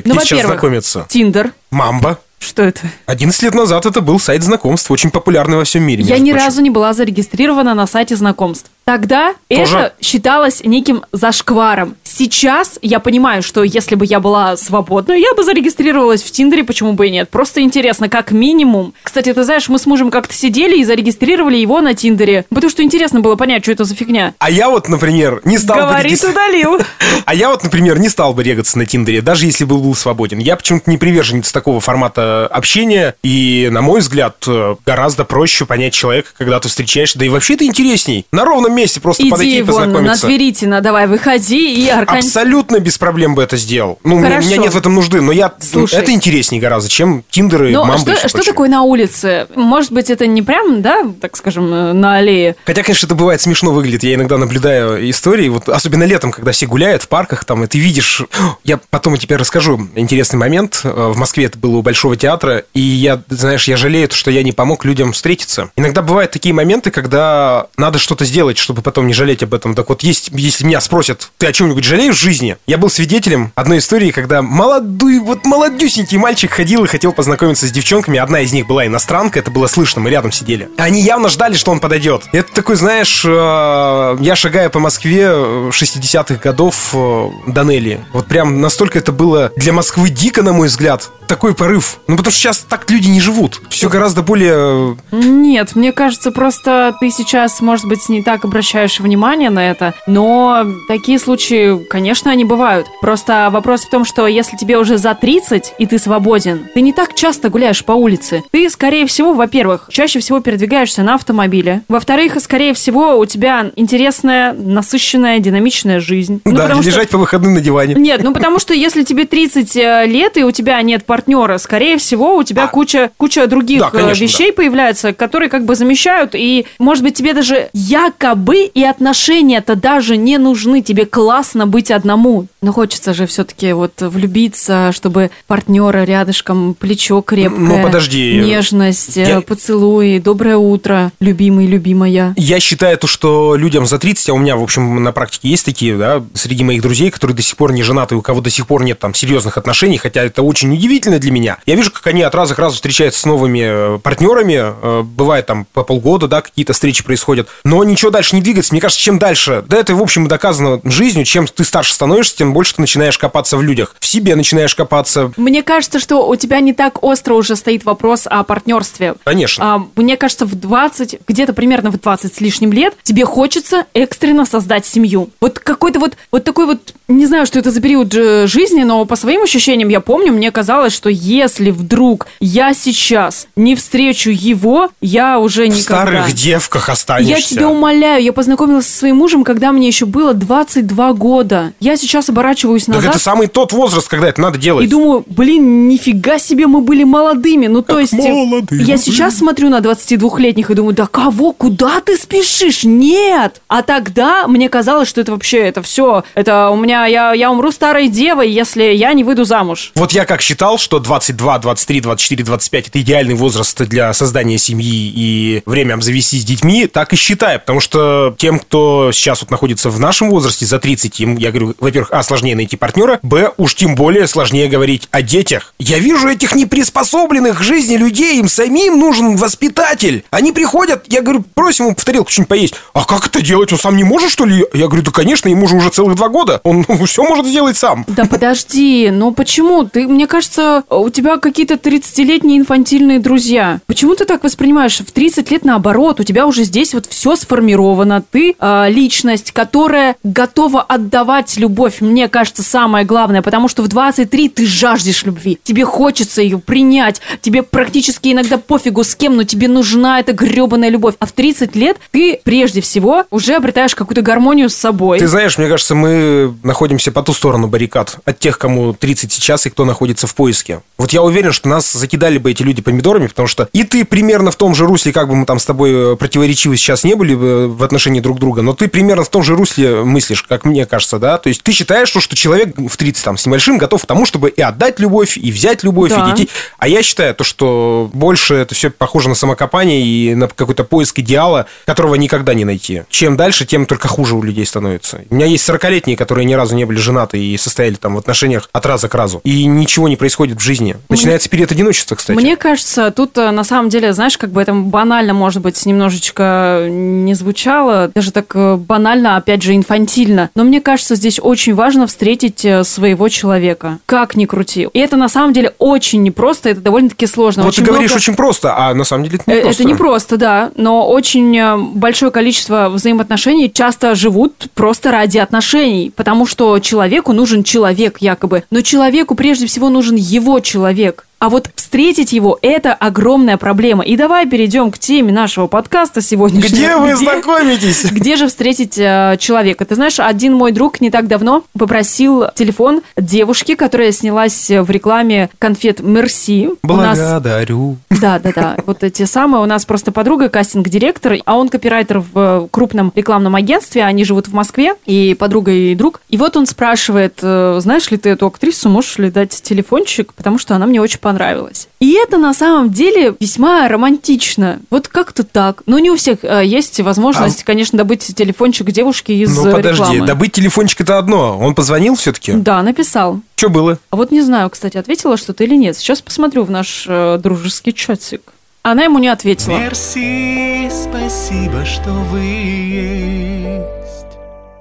где 0.00 0.14
Ну, 0.14 0.20
сейчас 0.20 0.46
знакомиться? 0.46 1.06
Тиндер. 1.08 1.52
Мамба. 1.70 2.18
Что 2.38 2.62
это? 2.62 2.80
11 3.06 3.42
лет 3.42 3.54
назад 3.54 3.86
это 3.86 4.00
был 4.00 4.20
сайт 4.20 4.42
знакомств, 4.42 4.90
очень 4.90 5.10
популярный 5.10 5.56
во 5.56 5.64
всем 5.64 5.82
мире. 5.82 6.02
Я 6.04 6.18
ни 6.18 6.30
прочим. 6.30 6.46
разу 6.46 6.62
не 6.62 6.70
была 6.70 6.92
зарегистрирована 6.92 7.74
на 7.74 7.86
сайте 7.86 8.14
знакомств. 8.16 8.70
Тогда 8.84 9.34
Тоже? 9.48 9.76
это 9.78 9.94
считалось 10.00 10.62
неким 10.64 11.02
зашкваром. 11.10 11.96
Сейчас 12.04 12.78
я 12.82 13.00
понимаю, 13.00 13.42
что 13.42 13.64
если 13.64 13.96
бы 13.96 14.06
я 14.06 14.20
была 14.20 14.56
свободной, 14.56 15.20
я 15.20 15.34
бы 15.34 15.42
зарегистрировалась 15.42 16.22
в 16.22 16.30
Тиндере, 16.30 16.62
почему 16.62 16.92
бы 16.92 17.08
и 17.08 17.10
нет. 17.10 17.28
Просто 17.28 17.62
интересно, 17.62 18.08
как 18.08 18.30
минимум. 18.30 18.94
Кстати, 19.02 19.32
ты 19.32 19.42
знаешь, 19.42 19.68
мы 19.68 19.80
с 19.80 19.86
мужем 19.86 20.10
как-то 20.12 20.32
сидели 20.32 20.78
и 20.78 20.84
зарегистрировали 20.84 21.56
его 21.56 21.80
на 21.80 21.94
Тиндере, 21.94 22.44
потому 22.48 22.70
что 22.70 22.84
интересно 22.84 23.18
было 23.20 23.34
понять, 23.34 23.64
что 23.64 23.72
это 23.72 23.82
за 23.84 23.96
фигня. 23.96 24.34
А 24.38 24.50
я 24.50 24.68
вот, 24.70 24.88
например, 24.88 25.40
не 25.44 25.58
стал 25.58 25.78
бы 25.78 25.82
Говорит, 25.88 26.12
регистр- 26.12 26.30
удалил. 26.30 26.78
А 27.24 27.34
я 27.34 27.48
вот, 27.48 27.64
например, 27.64 27.98
не 27.98 28.08
стал 28.08 28.34
бы 28.34 28.44
регаться 28.44 28.78
на 28.78 28.86
Тиндере, 28.86 29.20
даже 29.20 29.46
если 29.46 29.64
бы 29.64 29.78
был 29.78 29.94
свободен. 29.96 30.38
Я 30.38 30.54
почему-то 30.56 30.88
не 30.88 30.96
приверженец 30.96 31.50
такого 31.50 31.80
формата 31.80 32.25
общения, 32.50 33.14
и, 33.22 33.68
на 33.70 33.82
мой 33.82 34.00
взгляд, 34.00 34.36
э, 34.46 34.76
гораздо 34.84 35.24
проще 35.24 35.66
понять 35.66 35.94
человека, 35.94 36.30
когда 36.36 36.60
ты 36.60 36.68
встречаешься, 36.68 37.18
да 37.18 37.24
и 37.24 37.28
вообще 37.28 37.54
это 37.54 37.64
интересней. 37.64 38.26
На 38.32 38.44
ровном 38.44 38.74
месте 38.74 39.00
просто 39.00 39.24
подойти 39.28 39.52
Иди 39.52 39.58
и 39.58 39.62
вон 39.62 39.74
на 39.74 39.80
познакомиться. 39.86 40.26
Тверитина, 40.26 40.80
давай, 40.80 41.06
выходи 41.06 41.74
и 41.74 41.88
аркань. 41.88 42.18
Абсолютно 42.18 42.78
без 42.80 42.98
проблем 42.98 43.34
бы 43.34 43.42
это 43.42 43.56
сделал. 43.56 43.98
Ну, 44.04 44.16
у 44.16 44.18
меня- 44.18 44.28
у 44.28 44.30
Хорошо. 44.32 44.48
меня 44.48 44.56
нет 44.58 44.72
в 44.74 44.76
этом 44.76 44.94
нужды, 44.94 45.20
но 45.20 45.32
я 45.32 45.52
Слушай. 45.60 46.00
это 46.00 46.12
интереснее 46.12 46.60
гораздо, 46.60 46.88
чем 46.90 47.24
Тиндер 47.30 47.64
и 47.64 47.72
Ну, 47.72 47.84
Мамба 47.84 48.12
и 48.12 48.16
что, 48.16 48.28
что 48.28 48.42
такое 48.42 48.68
на 48.68 48.82
улице? 48.82 49.46
Может 49.54 49.92
быть, 49.92 50.10
это 50.10 50.26
не 50.26 50.42
прям, 50.42 50.82
да, 50.82 51.04
так 51.20 51.36
скажем, 51.36 51.72
э, 51.72 51.92
на 51.92 52.16
аллее? 52.16 52.56
Хотя, 52.64 52.82
конечно, 52.82 53.06
это 53.06 53.14
бывает 53.14 53.40
смешно 53.40 53.72
выглядит. 53.72 54.02
Я 54.04 54.14
иногда 54.14 54.36
наблюдаю 54.38 55.08
истории, 55.10 55.48
вот 55.48 55.68
особенно 55.68 56.04
летом, 56.04 56.32
когда 56.32 56.52
все 56.52 56.66
гуляют 56.66 57.02
в 57.02 57.08
парках, 57.08 57.44
там, 57.44 57.64
и 57.64 57.66
ты 57.66 57.78
видишь... 57.78 58.22
Я 58.64 58.78
потом 58.90 59.16
теперь 59.16 59.38
расскажу 59.38 59.80
интересный 59.94 60.38
момент. 60.38 60.80
Э, 60.84 61.12
В 61.14 61.16
Москве 61.16 61.44
это 61.46 61.58
было 61.58 61.76
у 61.76 61.82
Большого 61.82 62.15
театра, 62.16 62.64
и 62.74 62.80
я, 62.80 63.20
знаешь, 63.28 63.68
я 63.68 63.76
жалею, 63.76 64.06
что 64.10 64.30
я 64.30 64.42
не 64.42 64.52
помог 64.52 64.84
людям 64.84 65.12
встретиться. 65.12 65.70
Иногда 65.76 66.02
бывают 66.02 66.30
такие 66.30 66.54
моменты, 66.54 66.90
когда 66.90 67.66
надо 67.76 67.98
что-то 67.98 68.24
сделать, 68.24 68.58
чтобы 68.58 68.82
потом 68.82 69.06
не 69.06 69.14
жалеть 69.14 69.42
об 69.42 69.54
этом. 69.54 69.74
Так 69.74 69.88
вот, 69.88 70.02
есть, 70.02 70.30
если 70.32 70.64
меня 70.64 70.80
спросят, 70.80 71.30
ты 71.38 71.46
о 71.46 71.52
чем-нибудь 71.52 71.84
жалеешь 71.84 72.16
в 72.16 72.20
жизни? 72.20 72.56
Я 72.66 72.78
был 72.78 72.90
свидетелем 72.90 73.52
одной 73.54 73.78
истории, 73.78 74.10
когда 74.10 74.42
молодой, 74.42 75.18
вот 75.18 75.44
молодюсенький 75.44 76.18
мальчик 76.18 76.50
ходил 76.50 76.84
и 76.84 76.88
хотел 76.88 77.12
познакомиться 77.12 77.66
с 77.66 77.72
девчонками. 77.72 78.18
Одна 78.18 78.40
из 78.40 78.52
них 78.52 78.66
была 78.66 78.86
иностранка, 78.86 79.38
это 79.38 79.50
было 79.50 79.66
слышно, 79.66 80.00
мы 80.00 80.10
рядом 80.10 80.32
сидели. 80.32 80.68
Они 80.76 81.02
явно 81.02 81.28
ждали, 81.28 81.54
что 81.54 81.70
он 81.70 81.80
подойдет. 81.80 82.24
Это 82.32 82.52
такой, 82.52 82.76
знаешь, 82.76 83.24
э, 83.24 84.16
я 84.20 84.36
шагаю 84.36 84.70
по 84.70 84.78
Москве 84.78 85.26
60-х 85.26 86.36
годов 86.36 86.90
э, 86.94 87.28
Данели. 87.46 88.04
Вот 88.12 88.26
прям 88.26 88.60
настолько 88.60 88.98
это 88.98 89.12
было 89.12 89.52
для 89.56 89.72
Москвы 89.72 90.10
дико, 90.10 90.42
на 90.42 90.52
мой 90.52 90.68
взгляд 90.68 91.10
такой 91.26 91.54
порыв? 91.54 91.98
Ну, 92.06 92.16
потому 92.16 92.32
что 92.32 92.40
сейчас 92.40 92.58
так 92.68 92.90
люди 92.90 93.08
не 93.08 93.20
живут. 93.20 93.60
Все 93.68 93.88
гораздо 93.88 94.22
более... 94.22 94.96
Э, 95.12 95.16
Нет, 95.16 95.74
мне 95.74 95.92
кажется, 95.92 96.30
просто 96.30 96.94
ты 97.00 97.10
сейчас, 97.10 97.60
может 97.60 97.86
быть, 97.86 98.08
не 98.08 98.22
так 98.22 98.44
обращаешь 98.44 99.00
внимание 99.00 99.50
на 99.50 99.70
это, 99.70 99.94
но 100.06 100.66
такие 100.88 101.18
случаи, 101.18 101.82
конечно, 101.84 102.30
они 102.30 102.44
бывают. 102.44 102.86
Просто 103.00 103.48
вопрос 103.50 103.82
в 103.82 103.90
том, 103.90 104.04
что 104.04 104.26
если 104.26 104.56
тебе 104.56 104.78
уже 104.78 104.98
за 104.98 105.14
30, 105.14 105.74
и 105.78 105.86
ты 105.86 105.98
свободен, 105.98 106.68
ты 106.74 106.80
не 106.80 106.92
так 106.92 107.14
часто 107.14 107.48
гуляешь 107.48 107.84
по 107.84 107.92
улице. 107.92 108.42
Ты, 108.52 108.70
скорее 108.70 109.06
всего, 109.06 109.32
во-первых, 109.32 109.88
чаще 109.90 110.20
всего 110.20 110.40
передвигаешься 110.40 111.02
на 111.02 111.14
автомобиле. 111.14 111.82
Во-вторых, 111.88 112.40
скорее 112.40 112.74
всего, 112.74 113.18
у 113.18 113.26
тебя 113.26 113.70
интересная, 113.74 114.52
насыщенная, 114.52 115.38
динамичная 115.40 116.00
жизнь. 116.00 116.40
Ну, 116.44 116.52
да, 116.52 116.68
лежать 116.68 117.08
что... 117.08 117.12
по 117.12 117.18
выходным 117.18 117.54
на 117.54 117.60
диване. 117.60 117.94
Нет, 117.94 118.22
ну 118.22 118.32
потому 118.32 118.58
что 118.58 118.74
если 118.74 119.02
тебе 119.02 119.24
30 119.24 119.76
э, 119.76 120.06
лет, 120.06 120.36
и 120.36 120.44
у 120.44 120.50
тебя 120.52 120.80
нет 120.82 121.04
партнера, 121.04 121.58
скорее 121.58 121.95
всего, 121.98 122.36
у 122.36 122.42
тебя 122.42 122.64
а. 122.64 122.68
куча, 122.68 123.10
куча 123.16 123.46
других 123.46 123.80
да, 123.80 123.90
конечно, 123.90 124.22
вещей 124.22 124.50
да. 124.50 124.56
появляются, 124.56 125.12
которые 125.12 125.48
как 125.48 125.64
бы 125.64 125.74
замещают, 125.74 126.34
и, 126.34 126.66
может 126.78 127.02
быть, 127.02 127.14
тебе 127.14 127.34
даже 127.34 127.68
якобы 127.72 128.64
и 128.64 128.84
отношения-то 128.84 129.76
даже 129.76 130.16
не 130.16 130.38
нужны, 130.38 130.82
тебе 130.82 131.06
классно 131.06 131.66
быть 131.66 131.90
одному. 131.90 132.46
Но 132.62 132.72
хочется 132.72 133.14
же 133.14 133.26
все-таки 133.26 133.72
вот 133.72 133.92
влюбиться, 134.00 134.90
чтобы 134.92 135.30
партнера 135.46 136.04
рядышком, 136.04 136.74
плечо 136.74 137.20
крепкое. 137.22 137.58
Ну, 137.58 137.82
подожди. 137.82 138.40
Нежность, 138.40 139.16
я... 139.16 139.40
поцелуи, 139.40 140.18
доброе 140.18 140.56
утро, 140.56 141.12
любимый, 141.20 141.66
любимая. 141.66 142.34
Я 142.36 142.60
считаю 142.60 142.98
то, 142.98 143.06
что 143.06 143.56
людям 143.56 143.86
за 143.86 143.98
30, 143.98 144.30
а 144.30 144.34
у 144.34 144.38
меня, 144.38 144.56
в 144.56 144.62
общем, 144.62 145.02
на 145.02 145.12
практике 145.12 145.48
есть 145.48 145.64
такие, 145.64 145.96
да, 145.96 146.24
среди 146.34 146.64
моих 146.64 146.82
друзей, 146.82 147.10
которые 147.10 147.36
до 147.36 147.42
сих 147.42 147.56
пор 147.56 147.72
не 147.72 147.82
женаты, 147.82 148.16
у 148.16 148.22
кого 148.22 148.40
до 148.40 148.50
сих 148.50 148.66
пор 148.66 148.82
нет 148.82 148.98
там 148.98 149.14
серьезных 149.14 149.58
отношений, 149.58 149.98
хотя 149.98 150.22
это 150.22 150.42
очень 150.42 150.72
удивительно 150.72 151.18
для 151.18 151.30
меня. 151.30 151.58
Я 151.66 151.74
вижу, 151.74 151.85
как 151.90 152.06
они 152.06 152.22
от 152.22 152.34
раза 152.34 152.54
к 152.54 152.58
разу 152.58 152.76
встречаются 152.76 153.20
с 153.20 153.24
новыми 153.24 153.96
э, 153.96 153.98
партнерами. 153.98 154.74
Э, 154.82 155.02
бывает 155.02 155.46
там 155.46 155.66
по 155.72 155.82
полгода, 155.82 156.28
да, 156.28 156.40
какие-то 156.40 156.72
встречи 156.72 157.04
происходят. 157.04 157.48
Но 157.64 157.82
ничего 157.84 158.10
дальше 158.10 158.34
не 158.36 158.42
двигается. 158.42 158.72
Мне 158.74 158.80
кажется, 158.80 159.02
чем 159.02 159.18
дальше, 159.18 159.64
да 159.68 159.78
это, 159.78 159.94
в 159.94 160.02
общем, 160.02 160.28
доказано 160.28 160.80
жизнью, 160.84 161.24
чем 161.24 161.46
ты 161.46 161.64
старше 161.64 161.92
становишься, 161.92 162.36
тем 162.36 162.52
больше 162.52 162.74
ты 162.74 162.80
начинаешь 162.80 163.18
копаться 163.18 163.56
в 163.56 163.62
людях. 163.62 163.94
В 164.00 164.06
себе 164.06 164.36
начинаешь 164.36 164.74
копаться. 164.74 165.32
Мне 165.36 165.62
кажется, 165.62 165.98
что 165.98 166.26
у 166.26 166.36
тебя 166.36 166.60
не 166.60 166.72
так 166.72 167.02
остро 167.02 167.34
уже 167.34 167.56
стоит 167.56 167.84
вопрос 167.84 168.26
о 168.26 168.42
партнерстве. 168.42 169.14
Конечно. 169.24 169.74
А, 169.74 169.86
мне 169.96 170.16
кажется, 170.16 170.46
в 170.46 170.54
20, 170.54 171.20
где-то 171.26 171.52
примерно 171.52 171.90
в 171.90 172.00
20 172.00 172.34
с 172.34 172.40
лишним 172.40 172.72
лет 172.72 172.94
тебе 173.02 173.24
хочется 173.24 173.84
экстренно 173.94 174.44
создать 174.44 174.86
семью. 174.86 175.30
Вот 175.40 175.58
какой-то 175.58 175.98
вот, 175.98 176.16
вот 176.30 176.44
такой 176.44 176.66
вот, 176.66 176.94
не 177.08 177.26
знаю, 177.26 177.46
что 177.46 177.58
это 177.58 177.70
за 177.70 177.80
период 177.80 178.14
э, 178.14 178.46
жизни, 178.46 178.82
но 178.82 179.04
по 179.04 179.16
своим 179.16 179.42
ощущениям 179.42 179.88
я 179.88 180.00
помню, 180.00 180.32
мне 180.32 180.50
казалось, 180.50 180.94
что 180.94 181.08
если 181.08 181.70
вдруг 181.76 182.26
я 182.40 182.74
сейчас 182.74 183.46
не 183.56 183.76
встречу 183.76 184.30
его, 184.30 184.90
я 185.00 185.38
уже 185.38 185.68
никогда... 185.68 185.76
В 185.76 185.82
старых 185.82 186.32
девках 186.32 186.88
останешься. 186.88 187.34
Я 187.34 187.40
тебя 187.40 187.68
умоляю, 187.68 188.22
я 188.22 188.32
познакомилась 188.32 188.86
со 188.86 188.98
своим 188.98 189.16
мужем, 189.16 189.44
когда 189.44 189.72
мне 189.72 189.86
еще 189.86 190.06
было 190.06 190.34
22 190.34 191.12
года. 191.12 191.72
Я 191.80 191.96
сейчас 191.96 192.28
оборачиваюсь 192.28 192.88
назад. 192.88 193.04
Так 193.04 193.14
это 193.14 193.22
самый 193.22 193.48
тот 193.48 193.72
возраст, 193.72 194.08
когда 194.08 194.28
это 194.28 194.40
надо 194.40 194.58
делать. 194.58 194.84
И 194.84 194.88
думаю, 194.88 195.24
блин, 195.26 195.88
нифига 195.88 196.38
себе, 196.38 196.66
мы 196.66 196.80
были 196.80 197.04
молодыми. 197.04 197.66
Ну, 197.66 197.82
как 197.82 197.96
то 197.96 198.00
есть, 198.00 198.12
молодые 198.12 198.84
я 198.84 198.96
сейчас 198.96 199.36
смотрю 199.36 199.68
на 199.68 199.78
22-летних 199.78 200.70
и 200.70 200.74
думаю, 200.74 200.94
да 200.94 201.06
кого, 201.06 201.52
куда 201.52 202.00
ты 202.00 202.16
спешишь? 202.16 202.84
Нет! 202.84 203.60
А 203.68 203.82
тогда 203.82 204.46
мне 204.46 204.68
казалось, 204.68 205.08
что 205.08 205.20
это 205.20 205.32
вообще, 205.32 205.58
это 205.58 205.82
все, 205.82 206.24
это 206.34 206.70
у 206.70 206.76
меня, 206.76 207.06
я, 207.06 207.32
я 207.32 207.50
умру 207.50 207.70
старой 207.70 208.08
девой, 208.08 208.50
если 208.50 208.84
я 208.84 209.12
не 209.12 209.24
выйду 209.24 209.44
замуж. 209.44 209.92
Вот 209.94 210.12
я 210.12 210.24
как 210.24 210.40
считал, 210.40 210.78
что 210.78 210.98
22, 210.98 211.58
23, 211.66 212.00
24, 212.00 212.44
25 212.44 212.88
это 212.88 213.00
идеальный 213.00 213.34
возраст 213.34 213.82
для 213.82 214.12
создания 214.12 214.56
семьи 214.56 215.12
и 215.12 215.62
время 215.66 215.94
обзавестись 215.94 216.44
детьми, 216.44 216.86
так 216.86 217.12
и 217.12 217.16
считаю. 217.16 217.58
Потому 217.58 217.80
что 217.80 218.36
тем, 218.38 218.60
кто 218.60 219.10
сейчас 219.12 219.40
вот 219.42 219.50
находится 219.50 219.90
в 219.90 219.98
нашем 219.98 220.30
возрасте, 220.30 220.64
за 220.64 220.78
30, 220.78 221.18
им, 221.18 221.36
я 221.36 221.50
говорю, 221.50 221.74
во-первых, 221.80 222.10
а, 222.12 222.22
сложнее 222.22 222.54
найти 222.54 222.76
партнера, 222.76 223.18
б, 223.24 223.50
уж 223.56 223.74
тем 223.74 223.96
более 223.96 224.28
сложнее 224.28 224.68
говорить 224.68 225.08
о 225.10 225.22
детях. 225.22 225.74
Я 225.80 225.98
вижу 225.98 226.28
этих 226.28 226.54
неприспособленных 226.54 227.58
к 227.58 227.62
жизни 227.62 227.96
людей, 227.96 228.38
им 228.38 228.48
самим 228.48 229.00
нужен 229.00 229.34
воспитатель. 229.34 230.24
Они 230.30 230.52
приходят, 230.52 231.06
я 231.08 231.20
говорю, 231.20 231.44
просим 231.54 231.86
ему 231.86 231.96
в 231.96 232.04
тарелку 232.04 232.30
что-нибудь 232.30 232.48
поесть. 232.48 232.74
А 232.92 233.04
как 233.04 233.26
это 233.26 233.42
делать? 233.42 233.72
Он 233.72 233.78
сам 233.78 233.96
не 233.96 234.04
может, 234.04 234.30
что 234.30 234.44
ли? 234.44 234.64
Я 234.72 234.86
говорю, 234.86 235.02
да, 235.02 235.10
конечно, 235.10 235.48
ему 235.48 235.66
же 235.66 235.74
уже 235.74 235.90
целых 235.90 236.14
два 236.14 236.28
года. 236.28 236.60
Он 236.62 236.84
все 237.06 237.24
может 237.24 237.46
сделать 237.46 237.76
сам. 237.76 238.04
Да 238.06 238.24
подожди, 238.24 239.10
ну 239.10 239.32
почему? 239.32 239.82
Ты, 239.84 240.06
мне 240.06 240.28
кажется, 240.28 240.84
у 240.90 241.10
тебя 241.10 241.38
какие-то 241.56 241.76
30-летние 241.76 242.58
инфантильные 242.58 243.18
друзья. 243.18 243.80
Почему 243.86 244.14
ты 244.14 244.26
так 244.26 244.44
воспринимаешь? 244.44 244.98
В 244.98 245.10
30 245.10 245.50
лет 245.50 245.64
наоборот, 245.64 246.20
у 246.20 246.22
тебя 246.22 246.46
уже 246.46 246.64
здесь 246.64 246.92
вот 246.92 247.06
все 247.06 247.34
сформировано. 247.34 248.22
Ты 248.30 248.54
э, 248.58 248.90
личность, 248.90 249.52
которая 249.52 250.16
готова 250.22 250.82
отдавать 250.82 251.56
любовь. 251.56 252.02
Мне 252.02 252.28
кажется, 252.28 252.62
самое 252.62 253.06
главное, 253.06 253.40
потому 253.40 253.68
что 253.68 253.82
в 253.82 253.88
23 253.88 254.50
ты 254.50 254.66
жаждешь 254.66 255.24
любви. 255.24 255.58
Тебе 255.62 255.86
хочется 255.86 256.42
ее 256.42 256.58
принять. 256.58 257.22
Тебе 257.40 257.62
практически 257.62 258.32
иногда 258.32 258.58
пофигу 258.58 259.02
с 259.02 259.14
кем, 259.14 259.36
но 259.36 259.44
тебе 259.44 259.68
нужна 259.68 260.20
эта 260.20 260.34
гребаная 260.34 260.90
любовь. 260.90 261.14
А 261.20 261.24
в 261.24 261.32
30 261.32 261.74
лет 261.74 261.96
ты 262.10 262.38
прежде 262.44 262.82
всего 262.82 263.24
уже 263.30 263.54
обретаешь 263.54 263.94
какую-то 263.94 264.20
гармонию 264.20 264.68
с 264.68 264.74
собой. 264.74 265.20
Ты 265.20 265.26
знаешь, 265.26 265.56
мне 265.56 265.68
кажется, 265.68 265.94
мы 265.94 266.54
находимся 266.62 267.12
по 267.12 267.22
ту 267.22 267.32
сторону 267.32 267.66
баррикад 267.66 268.18
от 268.26 268.38
тех, 268.38 268.58
кому 268.58 268.92
30 268.92 269.32
сейчас 269.32 269.64
и 269.64 269.70
кто 269.70 269.86
находится 269.86 270.26
в 270.26 270.34
поиске. 270.34 270.82
Вот 270.98 271.14
я 271.14 271.22
уверен, 271.22 271.45
что 271.52 271.68
нас 271.68 271.92
закидали 271.92 272.38
бы 272.38 272.50
эти 272.50 272.62
люди 272.62 272.82
помидорами, 272.82 273.26
потому 273.26 273.48
что 273.48 273.68
и 273.72 273.84
ты 273.84 274.04
примерно 274.04 274.50
в 274.50 274.56
том 274.56 274.74
же 274.74 274.86
русле, 274.86 275.12
как 275.12 275.28
бы 275.28 275.36
мы 275.36 275.46
там 275.46 275.58
с 275.58 275.64
тобой 275.64 276.12
э, 276.12 276.16
противоречивы 276.16 276.76
сейчас 276.76 277.04
не 277.04 277.14
были 277.14 277.34
э, 277.34 277.66
в 277.66 277.82
отношении 277.82 278.20
друг 278.20 278.38
друга, 278.38 278.62
но 278.62 278.74
ты 278.74 278.88
примерно 278.88 279.24
в 279.24 279.28
том 279.28 279.42
же 279.42 279.54
русле 279.56 280.02
мыслишь, 280.04 280.42
как 280.42 280.64
мне 280.64 280.86
кажется, 280.86 281.18
да? 281.18 281.38
То 281.38 281.48
есть 281.48 281.62
ты 281.62 281.72
считаешь, 281.72 282.08
что, 282.08 282.20
что 282.20 282.36
человек 282.36 282.74
в 282.76 282.96
30 282.96 283.24
там 283.24 283.36
с 283.36 283.46
небольшим 283.46 283.78
готов 283.78 284.02
к 284.02 284.06
тому, 284.06 284.26
чтобы 284.26 284.50
и 284.50 284.60
отдать 284.60 285.00
любовь, 285.00 285.36
и 285.36 285.52
взять 285.52 285.82
любовь, 285.82 286.10
да. 286.10 286.28
и 286.28 286.32
детей. 286.32 286.50
А 286.78 286.88
я 286.88 287.02
считаю 287.02 287.34
то, 287.34 287.44
что 287.44 288.10
больше 288.12 288.54
это 288.54 288.74
все 288.74 288.90
похоже 288.90 289.28
на 289.28 289.34
самокопание 289.34 290.02
и 290.02 290.34
на 290.34 290.48
какой-то 290.48 290.84
поиск 290.84 291.18
идеала, 291.18 291.66
которого 291.84 292.14
никогда 292.14 292.54
не 292.54 292.64
найти. 292.64 293.02
Чем 293.10 293.36
дальше, 293.36 293.66
тем 293.66 293.86
только 293.86 294.08
хуже 294.08 294.34
у 294.34 294.42
людей 294.42 294.66
становится. 294.66 295.22
У 295.30 295.34
меня 295.34 295.46
есть 295.46 295.68
40-летние, 295.68 296.16
которые 296.16 296.44
ни 296.44 296.54
разу 296.54 296.74
не 296.74 296.84
были 296.84 296.98
женаты 296.98 297.38
и 297.38 297.56
состояли 297.56 297.94
там 297.94 298.14
в 298.14 298.18
отношениях 298.18 298.68
от 298.72 298.86
раза 298.86 299.08
к 299.08 299.14
разу. 299.14 299.40
И 299.44 299.66
ничего 299.66 300.08
не 300.08 300.16
происходит 300.16 300.58
в 300.58 300.62
жизни. 300.62 300.96
Начинается 301.26 301.48
период 301.48 301.72
одиночества, 301.72 302.14
кстати. 302.14 302.38
Мне 302.38 302.56
кажется, 302.56 303.10
тут 303.10 303.36
э, 303.36 303.50
на 303.50 303.64
самом 303.64 303.88
деле, 303.88 304.12
знаешь, 304.12 304.38
как 304.38 304.50
бы 304.50 304.62
это 304.62 304.72
банально, 304.72 305.34
может 305.34 305.60
быть, 305.60 305.84
немножечко 305.84 306.86
не 306.88 307.34
звучало, 307.34 308.12
даже 308.14 308.30
так 308.30 308.52
э, 308.54 308.76
банально, 308.76 309.36
опять 309.36 309.60
же, 309.60 309.74
инфантильно. 309.74 310.50
Но 310.54 310.62
мне 310.62 310.80
кажется, 310.80 311.16
здесь 311.16 311.40
очень 311.42 311.74
важно 311.74 312.06
встретить 312.06 312.64
э, 312.64 312.84
своего 312.84 313.28
человека. 313.28 313.98
Как 314.06 314.36
ни 314.36 314.44
крути. 314.44 314.88
И 314.92 314.98
это 315.00 315.16
на 315.16 315.28
самом 315.28 315.52
деле 315.52 315.74
очень 315.78 316.22
непросто, 316.22 316.68
это 316.68 316.80
довольно-таки 316.80 317.26
сложно. 317.26 317.64
Вот 317.64 317.70
очень 317.70 317.84
ты 317.84 317.90
говоришь 317.90 318.10
много... 318.10 318.18
очень 318.20 318.36
просто, 318.36 318.76
а 318.76 318.94
на 318.94 319.02
самом 319.02 319.24
деле 319.24 319.38
это 319.38 319.50
не 319.50 319.60
просто. 319.62 319.82
Это 319.82 319.88
не 319.88 319.94
просто, 319.96 320.36
да, 320.36 320.70
но 320.76 321.08
очень 321.08 321.92
большое 321.94 322.30
количество 322.30 322.88
взаимоотношений 322.88 323.72
часто 323.72 324.14
живут 324.14 324.68
просто 324.74 325.10
ради 325.10 325.38
отношений, 325.38 326.12
потому 326.14 326.46
что 326.46 326.78
человеку 326.78 327.32
нужен 327.32 327.64
человек 327.64 328.18
якобы, 328.20 328.62
но 328.70 328.80
человеку 328.82 329.34
прежде 329.34 329.66
всего 329.66 329.88
нужен 329.88 330.14
его 330.14 330.60
человек. 330.60 331.15
А 331.38 331.48
вот 331.50 331.68
встретить 331.96 332.34
его– 332.34 332.58
это 332.60 332.92
огромная 332.92 333.56
проблема. 333.56 334.04
И 334.04 334.18
давай 334.18 334.46
перейдем 334.46 334.90
к 334.90 334.98
теме 334.98 335.32
нашего 335.32 335.66
подкаста 335.66 336.20
сегодняшнего. 336.20 336.76
Где 336.76 336.96
вы 336.98 337.06
где, 337.06 337.16
знакомитесь? 337.16 338.04
Где 338.10 338.36
же 338.36 338.48
встретить 338.48 338.98
э, 338.98 339.38
человека? 339.40 339.86
Ты 339.86 339.94
знаешь, 339.94 340.20
один 340.20 340.52
мой 340.52 340.72
друг 340.72 341.00
не 341.00 341.10
так 341.10 341.26
давно 341.26 341.64
попросил 341.72 342.48
телефон 342.54 343.00
девушки, 343.16 343.76
которая 343.76 344.12
снялась 344.12 344.68
в 344.68 344.90
рекламе 344.90 345.48
конфет 345.58 346.00
Мерси. 346.00 346.68
Благодарю. 346.82 347.96
Нас... 348.10 348.20
Да, 348.20 348.38
да, 348.40 348.52
да. 348.54 348.76
Вот 348.84 349.02
эти 349.02 349.24
самые. 349.24 349.62
У 349.62 349.66
нас 349.66 349.86
просто 349.86 350.12
подруга, 350.12 350.50
кастинг-директор, 350.50 351.38
а 351.46 351.56
он 351.56 351.70
копирайтер 351.70 352.22
в 352.30 352.68
крупном 352.70 353.10
рекламном 353.16 353.54
агентстве. 353.54 354.04
Они 354.04 354.24
живут 354.24 354.48
в 354.48 354.52
Москве, 354.52 354.96
и 355.06 355.34
подруга, 355.34 355.72
и 355.72 355.94
друг. 355.94 356.20
И 356.28 356.36
вот 356.36 356.58
он 356.58 356.66
спрашивает, 356.66 357.38
э, 357.40 357.78
знаешь 357.80 358.10
ли 358.10 358.18
ты 358.18 358.28
эту 358.28 358.48
актрису, 358.48 358.90
можешь 358.90 359.16
ли 359.16 359.30
дать 359.30 359.62
телефончик, 359.62 360.34
потому 360.34 360.58
что 360.58 360.74
она 360.74 360.84
мне 360.84 361.00
очень 361.00 361.20
понравилось. 361.20 361.85
Понимать. 361.86 361.96
И 362.00 362.12
это 362.12 362.38
на 362.38 362.54
самом 362.54 362.90
деле 362.90 363.34
весьма 363.40 363.88
романтично. 363.88 364.80
Вот 364.90 365.08
как-то 365.08 365.44
так. 365.44 365.82
Но 365.86 365.98
не 365.98 366.10
у 366.10 366.16
всех 366.16 366.38
э, 366.42 366.62
есть 366.64 367.00
возможность, 367.00 367.62
а... 367.62 367.66
конечно, 367.66 367.96
добыть 367.98 368.34
телефончик 368.34 368.90
девушки 368.90 369.32
из 369.32 369.56
Ну, 369.56 369.72
подожди, 369.72 370.02
рекламы. 370.02 370.26
добыть 370.26 370.52
телефончик 370.52 371.00
это 371.02 371.18
одно. 371.18 371.58
Он 371.58 371.74
позвонил 371.74 372.16
все-таки? 372.16 372.52
Да, 372.52 372.82
написал. 372.82 373.40
Что 373.56 373.70
было? 373.70 373.98
А 374.10 374.16
вот 374.16 374.30
не 374.30 374.42
знаю, 374.42 374.70
кстати, 374.70 374.96
ответила 374.96 375.36
что-то 375.36 375.64
или 375.64 375.74
нет. 375.74 375.96
Сейчас 375.96 376.20
посмотрю 376.20 376.64
в 376.64 376.70
наш 376.70 377.06
э, 377.08 377.38
дружеский 377.42 377.94
чатик. 377.94 378.52
Она 378.82 379.04
ему 379.04 379.18
не 379.18 379.28
ответила. 379.28 379.78
Мерси, 379.78 380.88
спасибо, 380.90 381.84
что 381.84 382.10
вы 382.10 382.40
есть. 382.40 383.86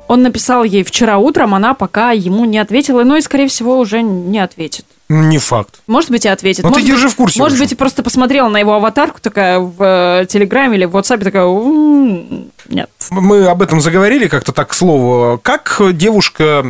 Он 0.07 0.21
написал 0.21 0.63
ей 0.63 0.83
вчера 0.83 1.17
утром, 1.17 1.55
она 1.55 1.73
пока 1.73 2.11
ему 2.11 2.45
не 2.45 2.59
ответила, 2.59 3.03
но 3.03 3.17
и, 3.17 3.21
скорее 3.21 3.47
всего, 3.47 3.79
уже 3.79 4.03
не 4.03 4.37
ответит. 4.37 4.85
Не 5.07 5.37
факт. 5.37 5.81
Может 5.85 6.09
быть, 6.09 6.25
и 6.25 6.29
ответит. 6.29 6.63
Ну, 6.63 6.69
ты 6.69 6.75
может 6.79 6.87
держи 6.87 7.03
быть, 7.05 7.13
в 7.13 7.15
курсе, 7.17 7.39
Может 7.39 7.59
быть, 7.59 7.71
и 7.71 7.75
просто 7.75 8.01
посмотрела 8.01 8.49
на 8.49 8.57
его 8.57 8.73
аватарку 8.73 9.19
такая 9.21 9.59
в 9.59 9.75
э, 9.79 10.25
Телеграме 10.25 10.77
или 10.77 10.85
в 10.85 10.95
WhatsApp 10.97 11.23
такая, 11.23 11.43
«М, 11.43 12.51
нет. 12.69 12.89
Мы 13.09 13.47
об 13.47 13.61
этом 13.61 13.81
заговорили 13.81 14.27
как-то 14.27 14.51
так 14.51 14.69
к 14.69 14.73
слову. 14.73 15.39
Как 15.41 15.81
девушка 15.93 16.65